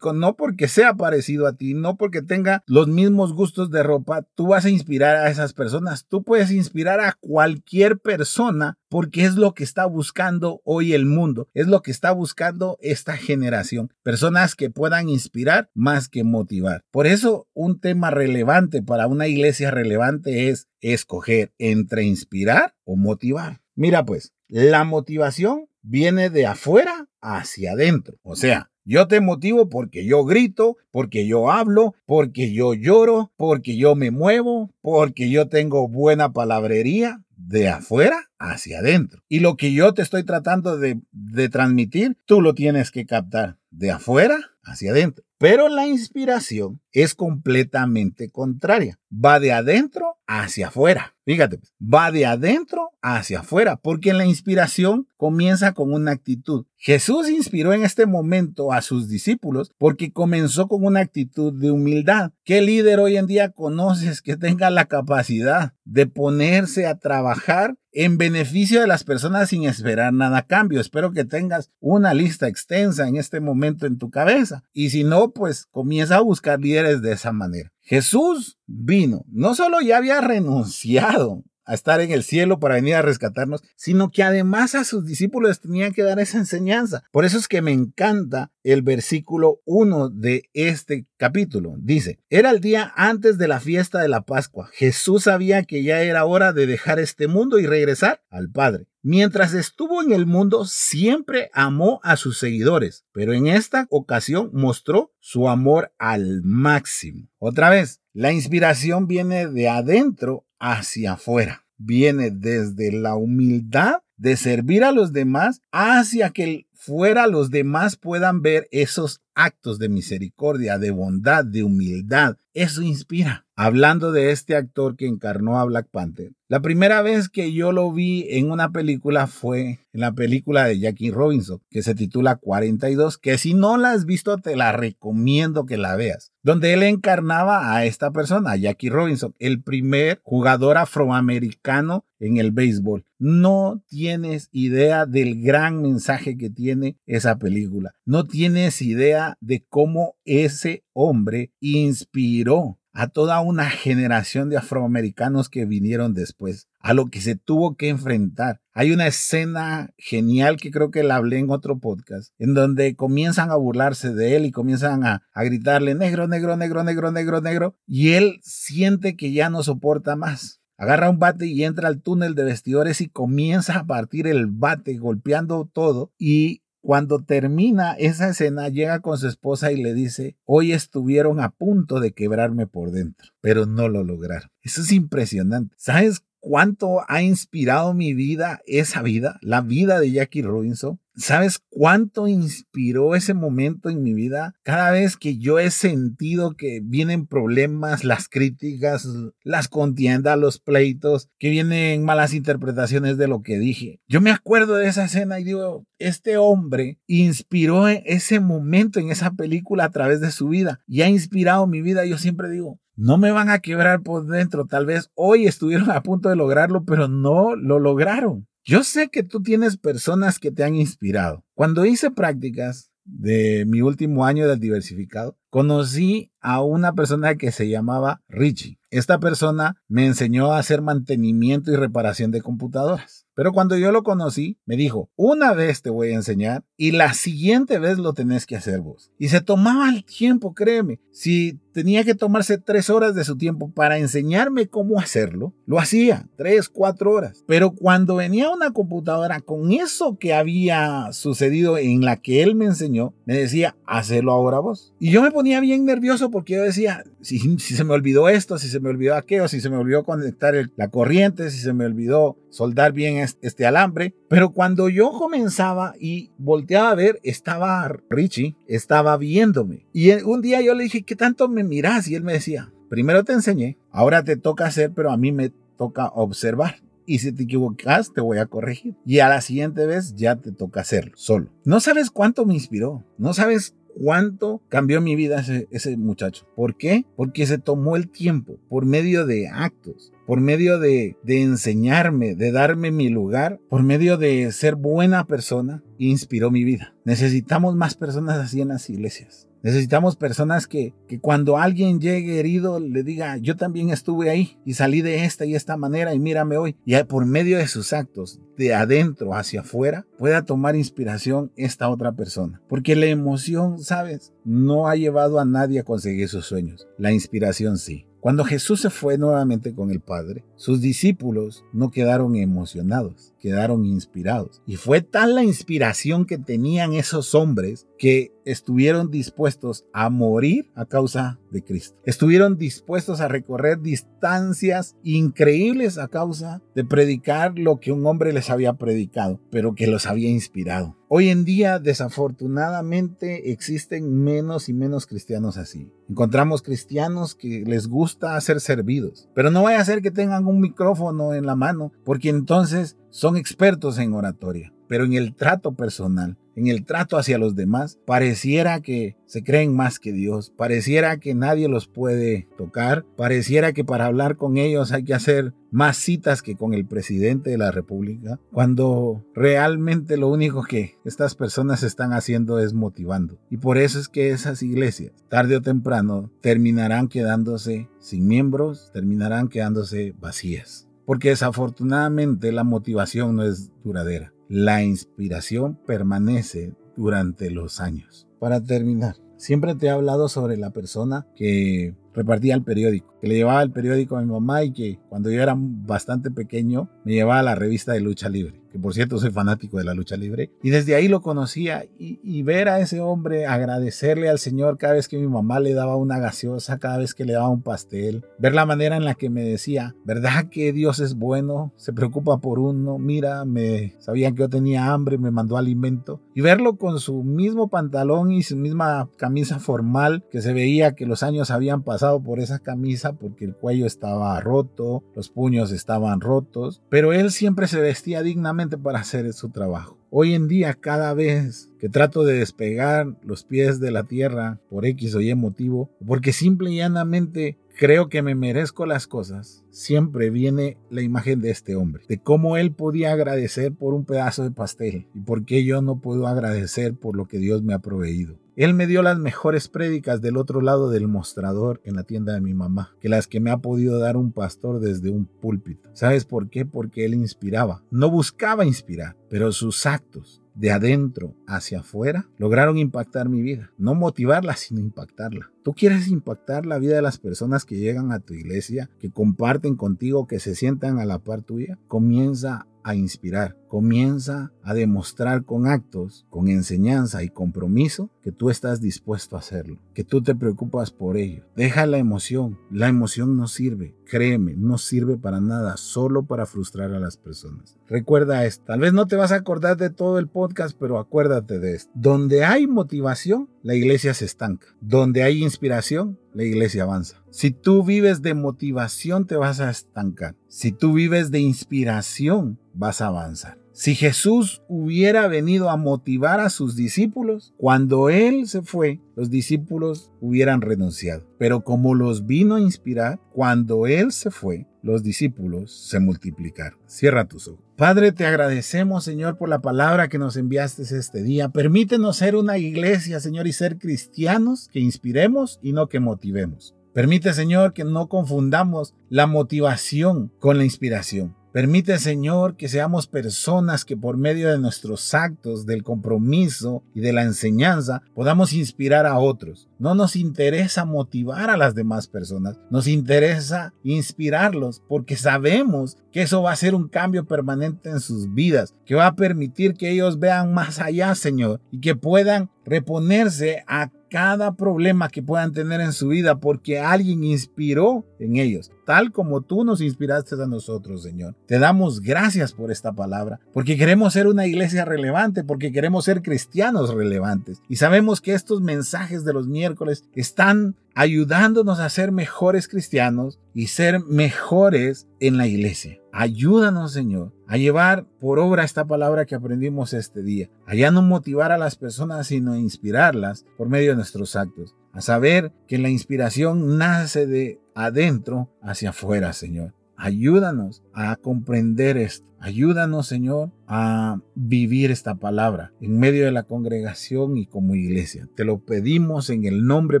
no 0.14 0.36
porque 0.36 0.68
sea 0.68 0.94
parecido 0.94 1.46
a 1.46 1.54
ti, 1.54 1.74
no 1.74 1.96
porque 1.96 2.22
tenga 2.22 2.62
los 2.66 2.88
mismos 2.88 3.32
gustos 3.32 3.70
de 3.70 3.82
ropa, 3.82 4.22
tú 4.34 4.48
vas 4.48 4.64
a 4.64 4.70
inspirar 4.70 5.16
a 5.16 5.30
esas 5.30 5.52
personas. 5.52 6.06
Tú 6.06 6.22
puedes 6.22 6.50
inspirar 6.50 7.00
a 7.00 7.16
cualquier 7.20 7.98
persona 7.98 8.78
porque 8.88 9.24
es 9.24 9.34
lo 9.34 9.54
que 9.54 9.64
está 9.64 9.86
buscando 9.86 10.60
hoy 10.64 10.92
el 10.92 11.06
mundo, 11.06 11.48
es 11.54 11.66
lo 11.66 11.82
que 11.82 11.90
está 11.90 12.12
buscando 12.12 12.78
esta 12.80 13.16
generación. 13.16 13.92
Personas 14.02 14.54
que 14.54 14.70
puedan 14.70 15.08
inspirar 15.08 15.70
más 15.74 16.08
que 16.08 16.24
motivar. 16.24 16.82
Por 16.90 17.06
eso 17.06 17.48
un 17.54 17.80
tema 17.80 18.10
relevante 18.10 18.82
para 18.82 19.06
una 19.06 19.26
iglesia 19.26 19.70
relevante 19.70 20.48
es 20.48 20.68
escoger 20.80 21.52
entre 21.58 22.04
inspirar 22.04 22.74
o 22.84 22.96
motivar. 22.96 23.60
Mira 23.74 24.04
pues, 24.04 24.32
la 24.48 24.84
motivación 24.84 25.68
viene 25.82 26.30
de 26.30 26.46
afuera 26.46 27.08
hacia 27.20 27.72
adentro. 27.72 28.18
O 28.22 28.36
sea, 28.36 28.70
yo 28.86 29.08
te 29.08 29.20
motivo 29.20 29.68
porque 29.68 30.06
yo 30.06 30.24
grito, 30.24 30.76
porque 30.92 31.26
yo 31.26 31.50
hablo, 31.50 31.94
porque 32.06 32.52
yo 32.52 32.72
lloro, 32.72 33.32
porque 33.36 33.76
yo 33.76 33.96
me 33.96 34.12
muevo, 34.12 34.72
porque 34.80 35.28
yo 35.28 35.48
tengo 35.48 35.88
buena 35.88 36.32
palabrería 36.32 37.20
de 37.36 37.68
afuera 37.68 38.30
hacia 38.38 38.78
adentro. 38.78 39.22
Y 39.28 39.40
lo 39.40 39.56
que 39.56 39.72
yo 39.72 39.92
te 39.92 40.02
estoy 40.02 40.24
tratando 40.24 40.78
de, 40.78 41.00
de 41.10 41.48
transmitir, 41.48 42.16
tú 42.26 42.40
lo 42.40 42.54
tienes 42.54 42.90
que 42.92 43.06
captar 43.06 43.58
de 43.70 43.90
afuera 43.90 44.38
hacia 44.62 44.92
adentro. 44.92 45.24
Pero 45.38 45.68
la 45.68 45.86
inspiración 45.86 46.80
es 46.92 47.14
completamente 47.14 48.30
contraria. 48.30 48.98
Va 49.12 49.38
de 49.38 49.52
adentro 49.52 50.16
hacia 50.26 50.68
afuera. 50.68 51.14
Fíjate, 51.26 51.60
va 51.80 52.12
de 52.12 52.24
adentro 52.24 52.90
hacia 53.02 53.40
afuera, 53.40 53.76
porque 53.76 54.12
la 54.12 54.24
inspiración 54.24 55.08
comienza 55.16 55.72
con 55.72 55.92
una 55.92 56.12
actitud. 56.12 56.66
Jesús 56.76 57.28
inspiró 57.28 57.72
en 57.72 57.82
este 57.82 58.06
momento 58.06 58.72
a 58.72 58.80
sus 58.80 59.08
discípulos 59.08 59.72
porque 59.76 60.12
comenzó 60.12 60.68
con 60.68 60.84
una 60.84 61.00
actitud 61.00 61.52
de 61.52 61.70
humildad. 61.70 62.30
¿Qué 62.44 62.62
líder 62.62 63.00
hoy 63.00 63.16
en 63.16 63.26
día 63.26 63.50
conoces 63.50 64.22
que 64.22 64.36
tenga 64.36 64.70
la 64.70 64.84
capacidad 64.84 65.74
de 65.84 66.06
ponerse 66.06 66.86
a 66.86 66.98
trabajar 66.98 67.76
en 67.92 68.18
beneficio 68.18 68.80
de 68.80 68.86
las 68.86 69.04
personas 69.04 69.48
sin 69.48 69.64
esperar 69.64 70.12
nada 70.12 70.38
a 70.38 70.46
cambio? 70.46 70.80
Espero 70.80 71.12
que 71.12 71.24
tengas 71.24 71.70
una 71.80 72.14
lista 72.14 72.46
extensa 72.46 73.08
en 73.08 73.16
este 73.16 73.40
momento 73.40 73.86
en 73.86 73.98
tu 73.98 74.10
cabeza. 74.10 74.62
Y 74.72 74.90
si 74.90 75.02
no, 75.02 75.25
pues 75.32 75.66
comienza 75.70 76.16
a 76.16 76.20
buscar 76.20 76.60
líderes 76.60 77.02
de 77.02 77.12
esa 77.12 77.32
manera. 77.32 77.72
Jesús 77.80 78.58
vino, 78.66 79.24
no 79.28 79.54
solo 79.54 79.80
ya 79.80 79.96
había 79.98 80.20
renunciado 80.20 81.44
a 81.66 81.74
estar 81.74 82.00
en 82.00 82.12
el 82.12 82.22
cielo 82.22 82.58
para 82.58 82.76
venir 82.76 82.94
a 82.94 83.02
rescatarnos, 83.02 83.62
sino 83.76 84.10
que 84.10 84.22
además 84.22 84.74
a 84.74 84.84
sus 84.84 85.04
discípulos 85.04 85.60
tenían 85.60 85.92
que 85.92 86.02
dar 86.02 86.18
esa 86.18 86.38
enseñanza. 86.38 87.02
Por 87.12 87.24
eso 87.24 87.36
es 87.36 87.48
que 87.48 87.60
me 87.60 87.72
encanta 87.72 88.52
el 88.62 88.82
versículo 88.82 89.60
1 89.64 90.08
de 90.10 90.48
este 90.54 91.06
capítulo. 91.16 91.74
Dice, 91.78 92.20
era 92.30 92.50
el 92.50 92.60
día 92.60 92.92
antes 92.96 93.38
de 93.38 93.48
la 93.48 93.60
fiesta 93.60 94.00
de 94.00 94.08
la 94.08 94.22
Pascua. 94.22 94.70
Jesús 94.72 95.24
sabía 95.24 95.64
que 95.64 95.82
ya 95.82 96.02
era 96.02 96.24
hora 96.24 96.52
de 96.52 96.66
dejar 96.66 96.98
este 96.98 97.28
mundo 97.28 97.58
y 97.58 97.66
regresar 97.66 98.22
al 98.30 98.50
Padre. 98.50 98.86
Mientras 99.02 99.54
estuvo 99.54 100.02
en 100.02 100.10
el 100.10 100.26
mundo, 100.26 100.64
siempre 100.64 101.48
amó 101.52 102.00
a 102.02 102.16
sus 102.16 102.38
seguidores, 102.38 103.04
pero 103.12 103.34
en 103.34 103.46
esta 103.46 103.86
ocasión 103.90 104.50
mostró 104.52 105.12
su 105.20 105.48
amor 105.48 105.92
al 105.96 106.42
máximo. 106.42 107.28
Otra 107.38 107.70
vez, 107.70 108.00
la 108.12 108.32
inspiración 108.32 109.06
viene 109.06 109.46
de 109.46 109.68
adentro 109.68 110.45
hacia 110.58 111.12
afuera. 111.12 111.64
Viene 111.76 112.30
desde 112.30 112.92
la 112.92 113.16
humildad 113.16 114.00
de 114.16 114.36
servir 114.36 114.84
a 114.84 114.92
los 114.92 115.12
demás 115.12 115.60
hacia 115.72 116.30
que 116.30 116.66
fuera 116.76 117.26
los 117.26 117.50
demás 117.50 117.96
puedan 117.96 118.42
ver 118.42 118.68
esos 118.70 119.20
actos 119.34 119.78
de 119.78 119.88
misericordia, 119.88 120.78
de 120.78 120.90
bondad, 120.90 121.44
de 121.44 121.62
humildad. 121.62 122.36
Eso 122.54 122.82
inspira. 122.82 123.44
Hablando 123.54 124.12
de 124.12 124.30
este 124.32 124.56
actor 124.56 124.96
que 124.96 125.06
encarnó 125.06 125.58
a 125.58 125.64
Black 125.64 125.88
Panther, 125.90 126.32
la 126.48 126.60
primera 126.60 127.02
vez 127.02 127.28
que 127.28 127.52
yo 127.52 127.72
lo 127.72 127.90
vi 127.92 128.26
en 128.30 128.50
una 128.50 128.70
película 128.70 129.26
fue 129.26 129.80
en 129.92 130.00
la 130.00 130.12
película 130.12 130.64
de 130.64 130.78
Jackie 130.78 131.10
Robinson, 131.10 131.60
que 131.70 131.82
se 131.82 131.94
titula 131.94 132.36
42, 132.36 133.18
que 133.18 133.36
si 133.38 133.54
no 133.54 133.76
la 133.76 133.92
has 133.92 134.04
visto 134.04 134.36
te 134.38 134.56
la 134.56 134.72
recomiendo 134.72 135.66
que 135.66 135.76
la 135.76 135.96
veas, 135.96 136.32
donde 136.42 136.74
él 136.74 136.82
encarnaba 136.82 137.74
a 137.74 137.84
esta 137.84 138.10
persona, 138.10 138.56
Jackie 138.56 138.90
Robinson, 138.90 139.34
el 139.38 139.62
primer 139.62 140.20
jugador 140.22 140.76
afroamericano 140.76 142.04
en 142.20 142.36
el 142.36 142.52
béisbol. 142.52 143.04
No 143.18 143.82
tienes 143.88 144.48
idea 144.52 145.06
del 145.06 145.42
gran 145.42 145.82
mensaje 145.82 146.36
que 146.36 146.50
tiene 146.50 146.65
esa 147.06 147.38
película. 147.38 147.92
No 148.04 148.24
tienes 148.24 148.82
idea 148.82 149.36
de 149.40 149.64
cómo 149.68 150.16
ese 150.24 150.84
hombre 150.92 151.52
inspiró 151.60 152.78
a 152.96 153.08
toda 153.08 153.40
una 153.40 153.68
generación 153.68 154.48
de 154.48 154.56
afroamericanos 154.56 155.50
que 155.50 155.66
vinieron 155.66 156.14
después, 156.14 156.66
a 156.80 156.94
lo 156.94 157.06
que 157.10 157.20
se 157.20 157.36
tuvo 157.36 157.76
que 157.76 157.90
enfrentar. 157.90 158.62
Hay 158.72 158.90
una 158.90 159.06
escena 159.06 159.90
genial 159.98 160.56
que 160.56 160.70
creo 160.70 160.90
que 160.90 161.02
la 161.02 161.16
hablé 161.16 161.38
en 161.38 161.50
otro 161.50 161.78
podcast, 161.78 162.32
en 162.38 162.54
donde 162.54 162.96
comienzan 162.96 163.50
a 163.50 163.56
burlarse 163.56 164.14
de 164.14 164.36
él 164.36 164.46
y 164.46 164.50
comienzan 164.50 165.04
a, 165.04 165.22
a 165.34 165.44
gritarle 165.44 165.94
negro, 165.94 166.26
negro, 166.26 166.56
negro, 166.56 166.84
negro, 166.84 167.12
negro, 167.12 167.40
negro, 167.42 167.76
y 167.86 168.14
él 168.14 168.40
siente 168.42 169.14
que 169.14 169.30
ya 169.30 169.50
no 169.50 169.62
soporta 169.62 170.16
más. 170.16 170.62
Agarra 170.76 171.10
un 171.10 171.18
bate 171.18 171.46
y 171.46 171.64
entra 171.64 171.88
al 171.88 172.02
túnel 172.02 172.34
de 172.34 172.44
vestidores 172.44 173.00
y 173.00 173.08
comienza 173.08 173.78
a 173.78 173.86
partir 173.86 174.26
el 174.26 174.46
bate 174.46 174.96
golpeando 174.98 175.70
todo 175.72 176.12
y 176.18 176.62
cuando 176.86 177.24
termina 177.24 177.94
esa 177.94 178.28
escena, 178.28 178.68
llega 178.68 179.00
con 179.00 179.18
su 179.18 179.26
esposa 179.26 179.72
y 179.72 179.82
le 179.82 179.92
dice, 179.92 180.36
hoy 180.44 180.70
estuvieron 180.70 181.40
a 181.40 181.50
punto 181.50 181.98
de 181.98 182.12
quebrarme 182.12 182.68
por 182.68 182.92
dentro, 182.92 183.32
pero 183.40 183.66
no 183.66 183.88
lo 183.88 184.04
lograron. 184.04 184.50
Eso 184.62 184.82
es 184.82 184.92
impresionante. 184.92 185.74
¿Sabes 185.78 186.22
cuánto 186.46 187.00
ha 187.08 187.22
inspirado 187.22 187.92
mi 187.92 188.14
vida 188.14 188.60
esa 188.66 189.02
vida, 189.02 189.36
la 189.42 189.62
vida 189.62 189.98
de 189.98 190.12
Jackie 190.12 190.42
Robinson? 190.42 191.00
¿Sabes 191.16 191.60
cuánto 191.70 192.28
inspiró 192.28 193.16
ese 193.16 193.34
momento 193.34 193.90
en 193.90 194.04
mi 194.04 194.14
vida? 194.14 194.54
Cada 194.62 194.92
vez 194.92 195.16
que 195.16 195.38
yo 195.38 195.58
he 195.58 195.72
sentido 195.72 196.54
que 196.54 196.80
vienen 196.84 197.26
problemas, 197.26 198.04
las 198.04 198.28
críticas, 198.28 199.08
las 199.42 199.66
contiendas, 199.66 200.38
los 200.38 200.60
pleitos, 200.60 201.30
que 201.38 201.50
vienen 201.50 202.04
malas 202.04 202.32
interpretaciones 202.32 203.16
de 203.16 203.26
lo 203.26 203.42
que 203.42 203.58
dije. 203.58 204.00
Yo 204.06 204.20
me 204.20 204.30
acuerdo 204.30 204.76
de 204.76 204.86
esa 204.86 205.06
escena 205.06 205.40
y 205.40 205.44
digo, 205.44 205.84
este 205.98 206.36
hombre 206.36 207.00
inspiró 207.08 207.88
ese 207.88 208.38
momento 208.38 209.00
en 209.00 209.10
esa 209.10 209.32
película 209.32 209.84
a 209.84 209.90
través 209.90 210.20
de 210.20 210.30
su 210.30 210.48
vida 210.48 210.80
y 210.86 211.00
ha 211.00 211.08
inspirado 211.08 211.66
mi 211.66 211.80
vida. 211.80 212.04
Yo 212.04 212.18
siempre 212.18 212.50
digo, 212.50 212.78
no 212.96 213.18
me 213.18 213.30
van 213.30 213.50
a 213.50 213.60
quebrar 213.60 214.02
por 214.02 214.26
dentro. 214.26 214.66
Tal 214.66 214.86
vez 214.86 215.10
hoy 215.14 215.46
estuvieron 215.46 215.90
a 215.90 216.02
punto 216.02 216.28
de 216.28 216.36
lograrlo, 216.36 216.84
pero 216.84 217.08
no 217.08 217.54
lo 217.54 217.78
lograron. 217.78 218.48
Yo 218.64 218.82
sé 218.82 219.08
que 219.08 219.22
tú 219.22 219.42
tienes 219.42 219.76
personas 219.76 220.40
que 220.40 220.50
te 220.50 220.64
han 220.64 220.74
inspirado. 220.74 221.44
Cuando 221.54 221.86
hice 221.86 222.10
prácticas 222.10 222.90
de 223.04 223.64
mi 223.66 223.80
último 223.80 224.24
año 224.24 224.48
del 224.48 224.58
diversificado, 224.58 225.38
conocí 225.56 226.30
a 226.42 226.62
una 226.62 226.92
persona 226.92 227.36
que 227.36 227.50
se 227.50 227.66
llamaba 227.70 228.20
Richie. 228.28 228.78
Esta 228.90 229.18
persona 229.18 229.82
me 229.88 230.06
enseñó 230.06 230.52
a 230.52 230.58
hacer 230.58 230.82
mantenimiento 230.82 231.72
y 231.72 231.76
reparación 231.76 232.30
de 232.30 232.42
computadoras. 232.42 233.26
Pero 233.34 233.52
cuando 233.52 233.76
yo 233.76 233.92
lo 233.92 234.02
conocí, 234.02 234.58
me 234.64 234.76
dijo, 234.76 235.10
una 235.14 235.52
vez 235.52 235.82
te 235.82 235.90
voy 235.90 236.10
a 236.10 236.14
enseñar 236.14 236.64
y 236.76 236.92
la 236.92 237.12
siguiente 237.12 237.78
vez 237.78 237.98
lo 237.98 238.14
tenés 238.14 238.46
que 238.46 238.56
hacer 238.56 238.80
vos. 238.80 239.12
Y 239.18 239.28
se 239.28 239.42
tomaba 239.42 239.90
el 239.90 240.04
tiempo, 240.06 240.54
créeme. 240.54 241.00
Si 241.10 241.60
tenía 241.72 242.04
que 242.04 242.14
tomarse 242.14 242.56
tres 242.56 242.88
horas 242.88 243.14
de 243.14 243.24
su 243.24 243.36
tiempo 243.36 243.70
para 243.70 243.98
enseñarme 243.98 244.68
cómo 244.68 244.98
hacerlo, 244.98 245.52
lo 245.66 245.78
hacía, 245.78 246.26
tres, 246.36 246.70
cuatro 246.70 247.12
horas. 247.12 247.44
Pero 247.46 247.72
cuando 247.72 248.16
venía 248.16 248.50
una 248.50 248.70
computadora 248.72 249.40
con 249.40 249.70
eso 249.70 250.16
que 250.16 250.32
había 250.32 251.12
sucedido 251.12 251.76
en 251.76 252.06
la 252.06 252.16
que 252.16 252.42
él 252.42 252.54
me 252.54 252.64
enseñó, 252.64 253.12
me 253.26 253.36
decía, 253.36 253.76
hazlo 253.84 254.32
ahora 254.32 254.60
vos. 254.60 254.94
Y 254.98 255.10
yo 255.10 255.20
me 255.20 255.30
ponía 255.30 255.45
bien 255.60 255.84
nervioso 255.84 256.30
porque 256.30 256.54
yo 256.54 256.62
decía, 256.62 257.04
si, 257.20 257.58
se 257.58 257.84
me 257.84 257.94
olvidó 257.94 258.28
esto, 258.28 258.58
si 258.58 258.68
se 258.68 258.80
me 258.80 258.88
olvidó 258.88 259.14
aquello, 259.14 259.48
si 259.48 259.60
se 259.60 259.70
me 259.70 259.76
olvidó 259.76 260.04
conectar 260.04 260.54
la 260.76 260.88
corriente, 260.88 261.50
si 261.50 261.58
se 261.58 261.72
me 261.72 261.86
olvidó 261.86 262.36
soldar 262.50 262.92
bien 262.92 263.24
este 263.40 263.66
alambre. 263.66 264.14
Pero 264.28 264.50
cuando 264.50 264.88
yo 264.88 265.10
comenzaba 265.12 265.94
y 265.98 266.30
volteaba 266.38 266.90
a 266.90 266.94
ver, 266.94 267.20
estaba 267.22 267.88
Richie, 268.10 268.56
estaba 268.66 269.16
viéndome. 269.16 269.86
Y 269.92 270.10
un 270.22 270.42
día 270.42 270.60
yo 270.60 270.74
le 270.74 270.84
dije, 270.84 271.02
¿qué 271.02 271.16
tanto 271.16 271.48
me 271.48 271.64
miras? 271.64 272.08
Y 272.08 272.14
él 272.14 272.22
me 272.22 272.32
decía, 272.32 272.72
primero 272.88 273.24
te 273.24 273.32
enseñé, 273.32 273.78
ahora 273.90 274.24
te 274.24 274.36
toca 274.36 274.66
hacer, 274.66 274.92
pero 274.94 275.10
a 275.10 275.16
mí 275.16 275.32
me 275.32 275.52
toca 275.76 276.06
observar. 276.08 276.80
Y 277.06 277.20
si 277.20 277.30
te 277.32 277.44
equivocas, 277.44 278.12
te 278.12 278.20
voy 278.20 278.38
a 278.38 278.46
corregir. 278.46 278.96
Y 279.06 279.20
a 279.20 279.28
la 279.28 279.40
siguiente 279.40 279.86
vez 279.86 280.16
ya 280.16 280.36
te 280.36 280.50
toca 280.50 280.80
hacerlo 280.80 281.12
solo. 281.14 281.50
No 281.64 281.78
sabes 281.78 282.10
cuánto 282.10 282.44
me 282.44 282.54
inspiró. 282.54 283.04
No 283.16 283.32
sabes 283.32 283.76
cuánto 284.00 284.62
cambió 284.68 285.00
mi 285.00 285.16
vida 285.16 285.44
ese, 285.70 285.96
muchacho. 285.96 286.46
¿Por 286.54 286.76
qué? 286.76 287.04
Porque 287.16 287.46
se 287.46 287.58
tomó 287.58 287.96
el 287.96 288.08
tiempo 288.08 288.58
por 288.68 288.84
medio 288.84 289.26
de 289.26 289.48
actos, 289.48 290.12
por 290.26 290.40
medio 290.40 290.78
de, 290.78 291.16
de 291.22 291.42
enseñarme, 291.42 292.34
de 292.34 292.52
darme 292.52 292.90
mi 292.90 293.08
lugar, 293.08 293.60
por 293.68 293.82
medio 293.82 294.16
de 294.16 294.52
ser 294.52 294.74
buena 294.74 295.26
persona, 295.26 295.82
inspiró 295.98 296.50
mi 296.50 296.64
vida. 296.64 296.94
Necesitamos 297.04 297.76
más 297.76 297.94
personas 297.94 298.38
así 298.38 298.60
en 298.60 298.68
las 298.68 298.90
iglesias. 298.90 299.48
Necesitamos 299.66 300.14
personas 300.14 300.68
que, 300.68 300.94
que, 301.08 301.18
cuando 301.18 301.58
alguien 301.58 302.00
llegue 302.00 302.38
herido 302.38 302.78
le 302.78 303.02
diga, 303.02 303.36
yo 303.38 303.56
también 303.56 303.90
estuve 303.90 304.30
ahí 304.30 304.56
y 304.64 304.74
salí 304.74 305.02
de 305.02 305.24
esta 305.24 305.44
y 305.44 305.56
esta 305.56 305.76
manera 305.76 306.14
y 306.14 306.20
mírame 306.20 306.56
hoy. 306.56 306.76
Y 306.84 306.94
por 307.02 307.26
medio 307.26 307.58
de 307.58 307.66
sus 307.66 307.92
actos, 307.92 308.38
de 308.56 308.74
adentro 308.74 309.34
hacia 309.34 309.62
afuera, 309.62 310.06
pueda 310.18 310.44
tomar 310.44 310.76
inspiración 310.76 311.50
esta 311.56 311.88
otra 311.88 312.12
persona. 312.12 312.62
Porque 312.68 312.94
la 312.94 313.06
emoción, 313.06 313.80
sabes, 313.80 314.32
no 314.44 314.86
ha 314.86 314.94
llevado 314.94 315.40
a 315.40 315.44
nadie 315.44 315.80
a 315.80 315.84
conseguir 315.84 316.28
sus 316.28 316.46
sueños. 316.46 316.86
La 316.96 317.10
inspiración 317.10 317.76
sí. 317.76 318.06
Cuando 318.20 318.44
Jesús 318.44 318.80
se 318.80 318.90
fue 318.90 319.18
nuevamente 319.18 319.74
con 319.74 319.90
el 319.90 320.00
Padre, 320.00 320.44
sus 320.54 320.80
discípulos 320.80 321.64
no 321.72 321.90
quedaron 321.90 322.36
emocionados, 322.36 323.34
quedaron 323.40 323.84
inspirados. 323.84 324.62
Y 324.64 324.76
fue 324.76 325.00
tal 325.00 325.34
la 325.34 325.42
inspiración 325.42 326.24
que 326.24 326.38
tenían 326.38 326.92
esos 326.92 327.34
hombres 327.34 327.86
que 327.98 328.32
estuvieron 328.46 329.10
dispuestos 329.10 329.84
a 329.92 330.08
morir 330.08 330.70
a 330.74 330.86
causa 330.86 331.38
de 331.50 331.62
Cristo. 331.62 331.98
Estuvieron 332.04 332.56
dispuestos 332.56 333.20
a 333.20 333.28
recorrer 333.28 333.80
distancias 333.80 334.96
increíbles 335.02 335.98
a 335.98 336.08
causa 336.08 336.62
de 336.74 336.84
predicar 336.84 337.58
lo 337.58 337.80
que 337.80 337.92
un 337.92 338.06
hombre 338.06 338.32
les 338.32 338.48
había 338.48 338.74
predicado, 338.74 339.40
pero 339.50 339.74
que 339.74 339.88
los 339.88 340.06
había 340.06 340.30
inspirado. 340.30 340.96
Hoy 341.08 341.28
en 341.28 341.44
día, 341.44 341.78
desafortunadamente, 341.78 343.50
existen 343.52 344.24
menos 344.24 344.68
y 344.68 344.72
menos 344.72 345.06
cristianos 345.06 345.56
así. 345.56 345.90
Encontramos 346.08 346.62
cristianos 346.62 347.34
que 347.34 347.64
les 347.66 347.88
gusta 347.88 348.40
ser 348.40 348.60
servidos, 348.60 349.28
pero 349.34 349.50
no 349.50 349.64
vaya 349.64 349.80
a 349.80 349.84
ser 349.84 350.02
que 350.02 350.10
tengan 350.10 350.46
un 350.46 350.60
micrófono 350.60 351.34
en 351.34 351.46
la 351.46 351.56
mano, 351.56 351.92
porque 352.04 352.28
entonces 352.28 352.96
son 353.10 353.36
expertos 353.36 353.98
en 353.98 354.14
oratoria, 354.14 354.72
pero 354.88 355.04
en 355.04 355.14
el 355.14 355.34
trato 355.34 355.74
personal 355.74 356.38
en 356.56 356.68
el 356.68 356.84
trato 356.84 357.18
hacia 357.18 357.38
los 357.38 357.54
demás, 357.54 357.98
pareciera 358.06 358.80
que 358.80 359.16
se 359.26 359.44
creen 359.44 359.76
más 359.76 359.98
que 359.98 360.12
Dios, 360.12 360.50
pareciera 360.56 361.18
que 361.18 361.34
nadie 361.34 361.68
los 361.68 361.86
puede 361.86 362.48
tocar, 362.56 363.04
pareciera 363.16 363.72
que 363.72 363.84
para 363.84 364.06
hablar 364.06 364.36
con 364.36 364.56
ellos 364.56 364.90
hay 364.92 365.04
que 365.04 365.14
hacer 365.14 365.52
más 365.70 365.98
citas 365.98 366.40
que 366.40 366.56
con 366.56 366.72
el 366.72 366.86
presidente 366.86 367.50
de 367.50 367.58
la 367.58 367.70
República, 367.70 368.40
cuando 368.52 369.22
realmente 369.34 370.16
lo 370.16 370.28
único 370.28 370.62
que 370.62 370.94
estas 371.04 371.34
personas 371.34 371.82
están 371.82 372.14
haciendo 372.14 372.58
es 372.58 372.72
motivando. 372.72 373.38
Y 373.50 373.58
por 373.58 373.76
eso 373.76 373.98
es 373.98 374.08
que 374.08 374.30
esas 374.30 374.62
iglesias, 374.62 375.12
tarde 375.28 375.56
o 375.56 375.60
temprano, 375.60 376.30
terminarán 376.40 377.08
quedándose 377.08 377.90
sin 377.98 378.26
miembros, 378.26 378.90
terminarán 378.94 379.48
quedándose 379.48 380.14
vacías. 380.18 380.88
Porque 381.04 381.28
desafortunadamente 381.28 382.50
la 382.50 382.64
motivación 382.64 383.36
no 383.36 383.44
es 383.44 383.70
duradera 383.84 384.32
la 384.48 384.82
inspiración 384.82 385.78
permanece 385.86 386.74
durante 386.96 387.50
los 387.50 387.80
años. 387.80 388.26
Para 388.38 388.62
terminar, 388.62 389.16
siempre 389.36 389.74
te 389.74 389.86
he 389.86 389.90
hablado 389.90 390.28
sobre 390.28 390.56
la 390.56 390.70
persona 390.70 391.26
que 391.34 391.94
repartía 392.14 392.54
el 392.54 392.62
periódico, 392.62 393.14
que 393.20 393.28
le 393.28 393.34
llevaba 393.34 393.62
el 393.62 393.70
periódico 393.70 394.16
a 394.16 394.22
mi 394.22 394.30
mamá 394.30 394.64
y 394.64 394.72
que 394.72 394.98
cuando 395.08 395.30
yo 395.30 395.42
era 395.42 395.54
bastante 395.56 396.30
pequeño 396.30 396.88
me 397.04 397.12
llevaba 397.12 397.42
la 397.42 397.54
revista 397.54 397.92
de 397.92 398.00
lucha 398.00 398.28
libre 398.28 398.60
por 398.78 398.94
cierto 398.94 399.18
soy 399.18 399.30
fanático 399.30 399.78
de 399.78 399.84
la 399.84 399.94
lucha 399.94 400.16
libre, 400.16 400.50
y 400.62 400.70
desde 400.70 400.94
ahí 400.94 401.08
lo 401.08 401.20
conocía 401.20 401.84
y, 401.98 402.20
y 402.22 402.42
ver 402.42 402.68
a 402.68 402.80
ese 402.80 403.00
hombre 403.00 403.46
agradecerle 403.46 404.28
al 404.28 404.38
Señor 404.38 404.78
cada 404.78 404.94
vez 404.94 405.08
que 405.08 405.18
mi 405.18 405.26
mamá 405.26 405.60
le 405.60 405.74
daba 405.74 405.96
una 405.96 406.18
gaseosa, 406.18 406.78
cada 406.78 406.98
vez 406.98 407.14
que 407.14 407.24
le 407.24 407.34
daba 407.34 407.48
un 407.48 407.62
pastel, 407.62 408.24
ver 408.38 408.54
la 408.54 408.66
manera 408.66 408.96
en 408.96 409.04
la 409.04 409.14
que 409.14 409.30
me 409.30 409.42
decía, 409.42 409.94
¿verdad 410.04 410.48
que 410.50 410.72
Dios 410.72 411.00
es 411.00 411.14
bueno? 411.14 411.72
Se 411.76 411.92
preocupa 411.92 412.38
por 412.38 412.58
uno, 412.58 412.98
mira, 412.98 413.44
me 413.44 413.94
sabían 413.98 414.34
que 414.34 414.40
yo 414.40 414.48
tenía 414.48 414.92
hambre, 414.92 415.18
me 415.18 415.30
mandó 415.30 415.56
alimento, 415.56 416.20
y 416.34 416.40
verlo 416.40 416.76
con 416.76 417.00
su 417.00 417.22
mismo 417.22 417.68
pantalón 417.68 418.32
y 418.32 418.42
su 418.42 418.56
misma 418.56 419.08
camisa 419.16 419.58
formal, 419.58 420.24
que 420.30 420.42
se 420.42 420.52
veía 420.52 420.94
que 420.94 421.06
los 421.06 421.22
años 421.22 421.50
habían 421.50 421.82
pasado 421.82 422.22
por 422.22 422.40
esa 422.40 422.58
camisa 422.58 423.12
porque 423.12 423.44
el 423.44 423.54
cuello 423.54 423.86
estaba 423.86 424.38
roto, 424.40 425.04
los 425.14 425.28
puños 425.28 425.72
estaban 425.72 426.20
rotos, 426.20 426.82
pero 426.88 427.12
él 427.12 427.30
siempre 427.30 427.66
se 427.68 427.80
vestía 427.80 428.22
dignamente 428.22 428.65
para 428.76 429.00
hacer 429.00 429.32
su 429.32 429.50
trabajo. 429.50 429.96
Hoy 430.10 430.34
en 430.34 430.48
día, 430.48 430.74
cada 430.74 431.14
vez 431.14 431.70
que 431.78 431.88
trato 431.88 432.24
de 432.24 432.38
despegar 432.38 433.16
los 433.22 433.44
pies 433.44 433.78
de 433.78 433.90
la 433.90 434.04
tierra 434.04 434.60
por 434.68 434.84
X 434.84 435.14
o 435.14 435.20
Y 435.20 435.34
motivo, 435.34 435.90
porque 436.04 436.32
simple 436.32 436.70
y 436.72 436.76
llanamente 436.76 437.58
creo 437.78 438.08
que 438.08 438.22
me 438.22 438.34
merezco 438.34 438.86
las 438.86 439.06
cosas, 439.06 439.64
siempre 439.70 440.30
viene 440.30 440.78
la 440.90 441.02
imagen 441.02 441.40
de 441.40 441.50
este 441.50 441.76
hombre, 441.76 442.04
de 442.08 442.18
cómo 442.18 442.56
él 442.56 442.72
podía 442.72 443.12
agradecer 443.12 443.72
por 443.72 443.94
un 443.94 444.04
pedazo 444.04 444.42
de 444.42 444.50
pastel 444.50 445.06
y 445.14 445.20
por 445.20 445.44
qué 445.44 445.64
yo 445.64 445.82
no 445.82 446.00
puedo 446.00 446.26
agradecer 446.26 446.94
por 446.94 447.16
lo 447.16 447.26
que 447.26 447.38
Dios 447.38 447.62
me 447.62 447.74
ha 447.74 447.78
proveído. 447.78 448.38
Él 448.56 448.72
me 448.72 448.86
dio 448.86 449.02
las 449.02 449.18
mejores 449.18 449.68
prédicas 449.68 450.22
del 450.22 450.38
otro 450.38 450.62
lado 450.62 450.88
del 450.88 451.08
mostrador 451.08 451.82
en 451.84 451.94
la 451.94 452.04
tienda 452.04 452.32
de 452.32 452.40
mi 452.40 452.54
mamá, 452.54 452.96
que 453.00 453.10
las 453.10 453.26
que 453.26 453.38
me 453.38 453.50
ha 453.50 453.58
podido 453.58 453.98
dar 453.98 454.16
un 454.16 454.32
pastor 454.32 454.80
desde 454.80 455.10
un 455.10 455.26
púlpito. 455.26 455.90
¿Sabes 455.92 456.24
por 456.24 456.48
qué? 456.48 456.64
Porque 456.64 457.04
él 457.04 457.12
inspiraba. 457.12 457.82
No 457.90 458.10
buscaba 458.10 458.64
inspirar, 458.64 459.14
pero 459.28 459.52
sus 459.52 459.84
actos, 459.84 460.42
de 460.56 460.70
adentro 460.70 461.34
hacia 461.46 461.80
afuera 461.80 462.28
lograron 462.38 462.78
impactar 462.78 463.28
mi 463.28 463.42
vida. 463.42 463.70
No 463.76 463.94
motivarla, 463.94 464.56
sino 464.56 464.80
impactarla. 464.80 465.52
Tú 465.62 465.74
quieres 465.74 466.08
impactar 466.08 466.66
la 466.66 466.78
vida 466.78 466.96
de 466.96 467.02
las 467.02 467.18
personas 467.18 467.64
que 467.64 467.76
llegan 467.76 468.10
a 468.10 468.20
tu 468.20 468.34
iglesia, 468.34 468.90
que 468.98 469.10
comparten 469.10 469.76
contigo, 469.76 470.26
que 470.26 470.40
se 470.40 470.54
sientan 470.54 470.98
a 470.98 471.04
la 471.04 471.18
par 471.18 471.42
tuya. 471.42 471.78
Comienza 471.88 472.66
a 472.82 472.94
inspirar, 472.94 473.56
comienza 473.68 474.52
a 474.62 474.74
demostrar 474.74 475.44
con 475.44 475.66
actos, 475.66 476.26
con 476.30 476.48
enseñanza 476.48 477.22
y 477.22 477.28
compromiso 477.28 478.10
que 478.22 478.32
tú 478.32 478.50
estás 478.50 478.80
dispuesto 478.80 479.36
a 479.36 479.40
hacerlo, 479.40 479.80
que 479.94 480.04
tú 480.04 480.22
te 480.22 480.34
preocupas 480.34 480.90
por 480.90 481.16
ello. 481.16 481.44
Deja 481.56 481.86
la 481.86 481.98
emoción, 481.98 482.58
la 482.70 482.88
emoción 482.88 483.36
no 483.36 483.48
sirve, 483.48 483.94
créeme, 484.04 484.54
no 484.56 484.78
sirve 484.78 485.16
para 485.16 485.40
nada, 485.40 485.76
solo 485.76 486.26
para 486.26 486.46
frustrar 486.46 486.92
a 486.92 487.00
las 487.00 487.16
personas. 487.16 487.78
Recuerda 487.86 488.44
esto, 488.44 488.64
tal 488.66 488.80
vez 488.80 488.92
no 488.92 489.06
te 489.06 489.16
vas 489.16 489.32
a 489.32 489.36
acordar 489.36 489.76
de 489.76 489.90
todo 489.90 490.18
el 490.18 490.28
podcast, 490.28 490.76
pero 490.78 490.98
acuérdate 490.98 491.58
de 491.58 491.74
esto. 491.74 491.90
Donde 491.94 492.44
hay 492.44 492.66
motivación, 492.66 493.48
la 493.62 493.74
iglesia 493.74 494.14
se 494.14 494.24
estanca. 494.24 494.66
Donde 494.80 495.22
hay 495.22 495.42
inspiración, 495.42 496.18
la 496.32 496.44
iglesia 496.44 496.84
avanza. 496.84 497.22
Si 497.30 497.50
tú 497.50 497.84
vives 497.84 498.22
de 498.22 498.34
motivación, 498.34 499.26
te 499.26 499.36
vas 499.36 499.60
a 499.60 499.70
estancar. 499.70 500.36
Si 500.48 500.72
tú 500.72 500.92
vives 500.92 501.30
de 501.30 501.40
inspiración, 501.40 502.58
vas 502.74 503.00
a 503.00 503.06
avanzar. 503.06 503.65
Si 503.78 503.94
Jesús 503.94 504.62
hubiera 504.68 505.28
venido 505.28 505.68
a 505.68 505.76
motivar 505.76 506.40
a 506.40 506.48
sus 506.48 506.76
discípulos, 506.76 507.52
cuando 507.58 508.08
Él 508.08 508.48
se 508.48 508.62
fue, 508.62 509.02
los 509.14 509.28
discípulos 509.28 510.10
hubieran 510.18 510.62
renunciado. 510.62 511.26
Pero 511.38 511.62
como 511.62 511.94
los 511.94 512.24
vino 512.24 512.54
a 512.54 512.60
inspirar, 512.62 513.20
cuando 513.34 513.86
Él 513.86 514.12
se 514.12 514.30
fue, 514.30 514.66
los 514.82 515.02
discípulos 515.02 515.88
se 515.90 516.00
multiplicaron. 516.00 516.78
Cierra 516.86 517.28
tus 517.28 517.48
ojos. 517.48 517.66
Padre, 517.76 518.12
te 518.12 518.24
agradecemos, 518.24 519.04
Señor, 519.04 519.36
por 519.36 519.50
la 519.50 519.60
palabra 519.60 520.08
que 520.08 520.18
nos 520.18 520.38
enviaste 520.38 520.84
este 520.84 521.22
día. 521.22 521.50
Permítenos 521.50 522.16
ser 522.16 522.34
una 522.34 522.56
iglesia, 522.56 523.20
Señor, 523.20 523.46
y 523.46 523.52
ser 523.52 523.76
cristianos 523.76 524.70
que 524.72 524.80
inspiremos 524.80 525.60
y 525.62 525.74
no 525.74 525.90
que 525.90 526.00
motivemos. 526.00 526.74
Permite, 526.94 527.34
Señor, 527.34 527.74
que 527.74 527.84
no 527.84 528.08
confundamos 528.08 528.94
la 529.10 529.26
motivación 529.26 530.32
con 530.40 530.56
la 530.56 530.64
inspiración. 530.64 531.36
Permite, 531.56 531.96
Señor, 531.96 532.56
que 532.56 532.68
seamos 532.68 533.06
personas 533.06 533.86
que 533.86 533.96
por 533.96 534.18
medio 534.18 534.50
de 534.50 534.58
nuestros 534.58 535.14
actos, 535.14 535.64
del 535.64 535.82
compromiso 535.82 536.82
y 536.94 537.00
de 537.00 537.14
la 537.14 537.22
enseñanza 537.22 538.02
podamos 538.14 538.52
inspirar 538.52 539.06
a 539.06 539.18
otros. 539.18 539.66
No 539.78 539.94
nos 539.94 540.16
interesa 540.16 540.84
motivar 540.84 541.48
a 541.48 541.56
las 541.56 541.74
demás 541.74 542.08
personas, 542.08 542.58
nos 542.68 542.86
interesa 542.86 543.72
inspirarlos 543.82 544.82
porque 544.86 545.16
sabemos 545.16 545.96
que 546.12 546.20
eso 546.20 546.42
va 546.42 546.52
a 546.52 546.56
ser 546.56 546.74
un 546.74 546.88
cambio 546.88 547.24
permanente 547.24 547.88
en 547.88 548.00
sus 548.00 548.34
vidas, 548.34 548.74
que 548.84 548.94
va 548.94 549.06
a 549.06 549.16
permitir 549.16 549.76
que 549.76 549.90
ellos 549.90 550.18
vean 550.18 550.52
más 550.52 550.78
allá, 550.78 551.14
Señor, 551.14 551.62
y 551.70 551.80
que 551.80 551.96
puedan 551.96 552.50
reponerse 552.66 553.64
a 553.66 553.90
cada 554.10 554.54
problema 554.54 555.08
que 555.08 555.22
puedan 555.22 555.52
tener 555.52 555.80
en 555.80 555.92
su 555.92 556.08
vida 556.08 556.38
porque 556.38 556.78
alguien 556.78 557.24
inspiró 557.24 558.04
en 558.18 558.36
ellos, 558.36 558.70
tal 558.84 559.12
como 559.12 559.40
tú 559.40 559.64
nos 559.64 559.80
inspiraste 559.80 560.34
a 560.34 560.46
nosotros, 560.46 561.02
Señor. 561.02 561.34
Te 561.46 561.58
damos 561.58 562.00
gracias 562.00 562.52
por 562.52 562.70
esta 562.70 562.92
palabra, 562.92 563.40
porque 563.52 563.76
queremos 563.76 564.12
ser 564.12 564.26
una 564.26 564.46
iglesia 564.46 564.84
relevante, 564.84 565.44
porque 565.44 565.72
queremos 565.72 566.04
ser 566.04 566.22
cristianos 566.22 566.94
relevantes. 566.94 567.60
Y 567.68 567.76
sabemos 567.76 568.20
que 568.20 568.34
estos 568.34 568.60
mensajes 568.60 569.24
de 569.24 569.32
los 569.32 569.48
miércoles 569.48 570.04
están 570.14 570.76
ayudándonos 570.94 571.78
a 571.78 571.90
ser 571.90 572.10
mejores 572.10 572.68
cristianos 572.68 573.38
y 573.54 573.66
ser 573.66 574.00
mejores 574.00 575.06
en 575.20 575.36
la 575.36 575.46
iglesia. 575.46 575.98
Ayúdanos, 576.18 576.94
Señor, 576.94 577.34
a 577.46 577.58
llevar 577.58 578.06
por 578.18 578.38
obra 578.38 578.64
esta 578.64 578.86
palabra 578.86 579.26
que 579.26 579.34
aprendimos 579.34 579.92
este 579.92 580.22
día. 580.22 580.48
Allá 580.64 580.90
no 580.90 581.02
motivar 581.02 581.52
a 581.52 581.58
las 581.58 581.76
personas, 581.76 582.28
sino 582.28 582.56
inspirarlas 582.56 583.44
por 583.58 583.68
medio 583.68 583.90
de 583.90 583.96
nuestros 583.96 584.34
actos. 584.34 584.74
A 584.94 585.02
saber 585.02 585.52
que 585.68 585.76
la 585.76 585.90
inspiración 585.90 586.78
nace 586.78 587.26
de 587.26 587.60
adentro 587.74 588.48
hacia 588.62 588.90
afuera, 588.90 589.34
Señor. 589.34 589.74
Ayúdanos 589.94 590.82
a 590.94 591.16
comprender 591.16 591.98
esto. 591.98 592.26
Ayúdanos, 592.40 593.06
Señor, 593.06 593.52
a 593.66 594.18
vivir 594.34 594.90
esta 594.90 595.16
palabra 595.16 595.74
en 595.82 595.98
medio 595.98 596.24
de 596.24 596.32
la 596.32 596.44
congregación 596.44 597.36
y 597.36 597.44
como 597.44 597.74
iglesia. 597.74 598.26
Te 598.34 598.46
lo 598.46 598.60
pedimos 598.60 599.28
en 599.28 599.44
el 599.44 599.66
nombre 599.66 600.00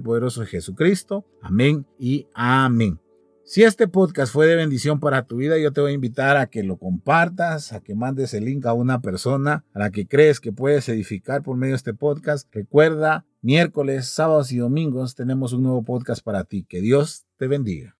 poderoso 0.00 0.40
de 0.40 0.46
Jesucristo. 0.46 1.26
Amén 1.42 1.84
y 1.98 2.26
amén. 2.32 3.00
Si 3.48 3.62
este 3.62 3.86
podcast 3.86 4.32
fue 4.32 4.48
de 4.48 4.56
bendición 4.56 4.98
para 4.98 5.24
tu 5.24 5.36
vida, 5.36 5.56
yo 5.56 5.72
te 5.72 5.80
voy 5.80 5.92
a 5.92 5.94
invitar 5.94 6.36
a 6.36 6.48
que 6.48 6.64
lo 6.64 6.78
compartas, 6.78 7.72
a 7.72 7.80
que 7.80 7.94
mandes 7.94 8.34
el 8.34 8.44
link 8.44 8.66
a 8.66 8.72
una 8.72 9.00
persona 9.00 9.64
a 9.72 9.78
la 9.78 9.90
que 9.92 10.08
crees 10.08 10.40
que 10.40 10.50
puedes 10.50 10.88
edificar 10.88 11.44
por 11.44 11.56
medio 11.56 11.74
de 11.74 11.76
este 11.76 11.94
podcast. 11.94 12.52
Recuerda, 12.52 13.24
miércoles, 13.42 14.08
sábados 14.08 14.50
y 14.50 14.56
domingos 14.56 15.14
tenemos 15.14 15.52
un 15.52 15.62
nuevo 15.62 15.84
podcast 15.84 16.24
para 16.24 16.42
ti. 16.42 16.66
Que 16.68 16.80
Dios 16.80 17.26
te 17.36 17.46
bendiga. 17.46 17.95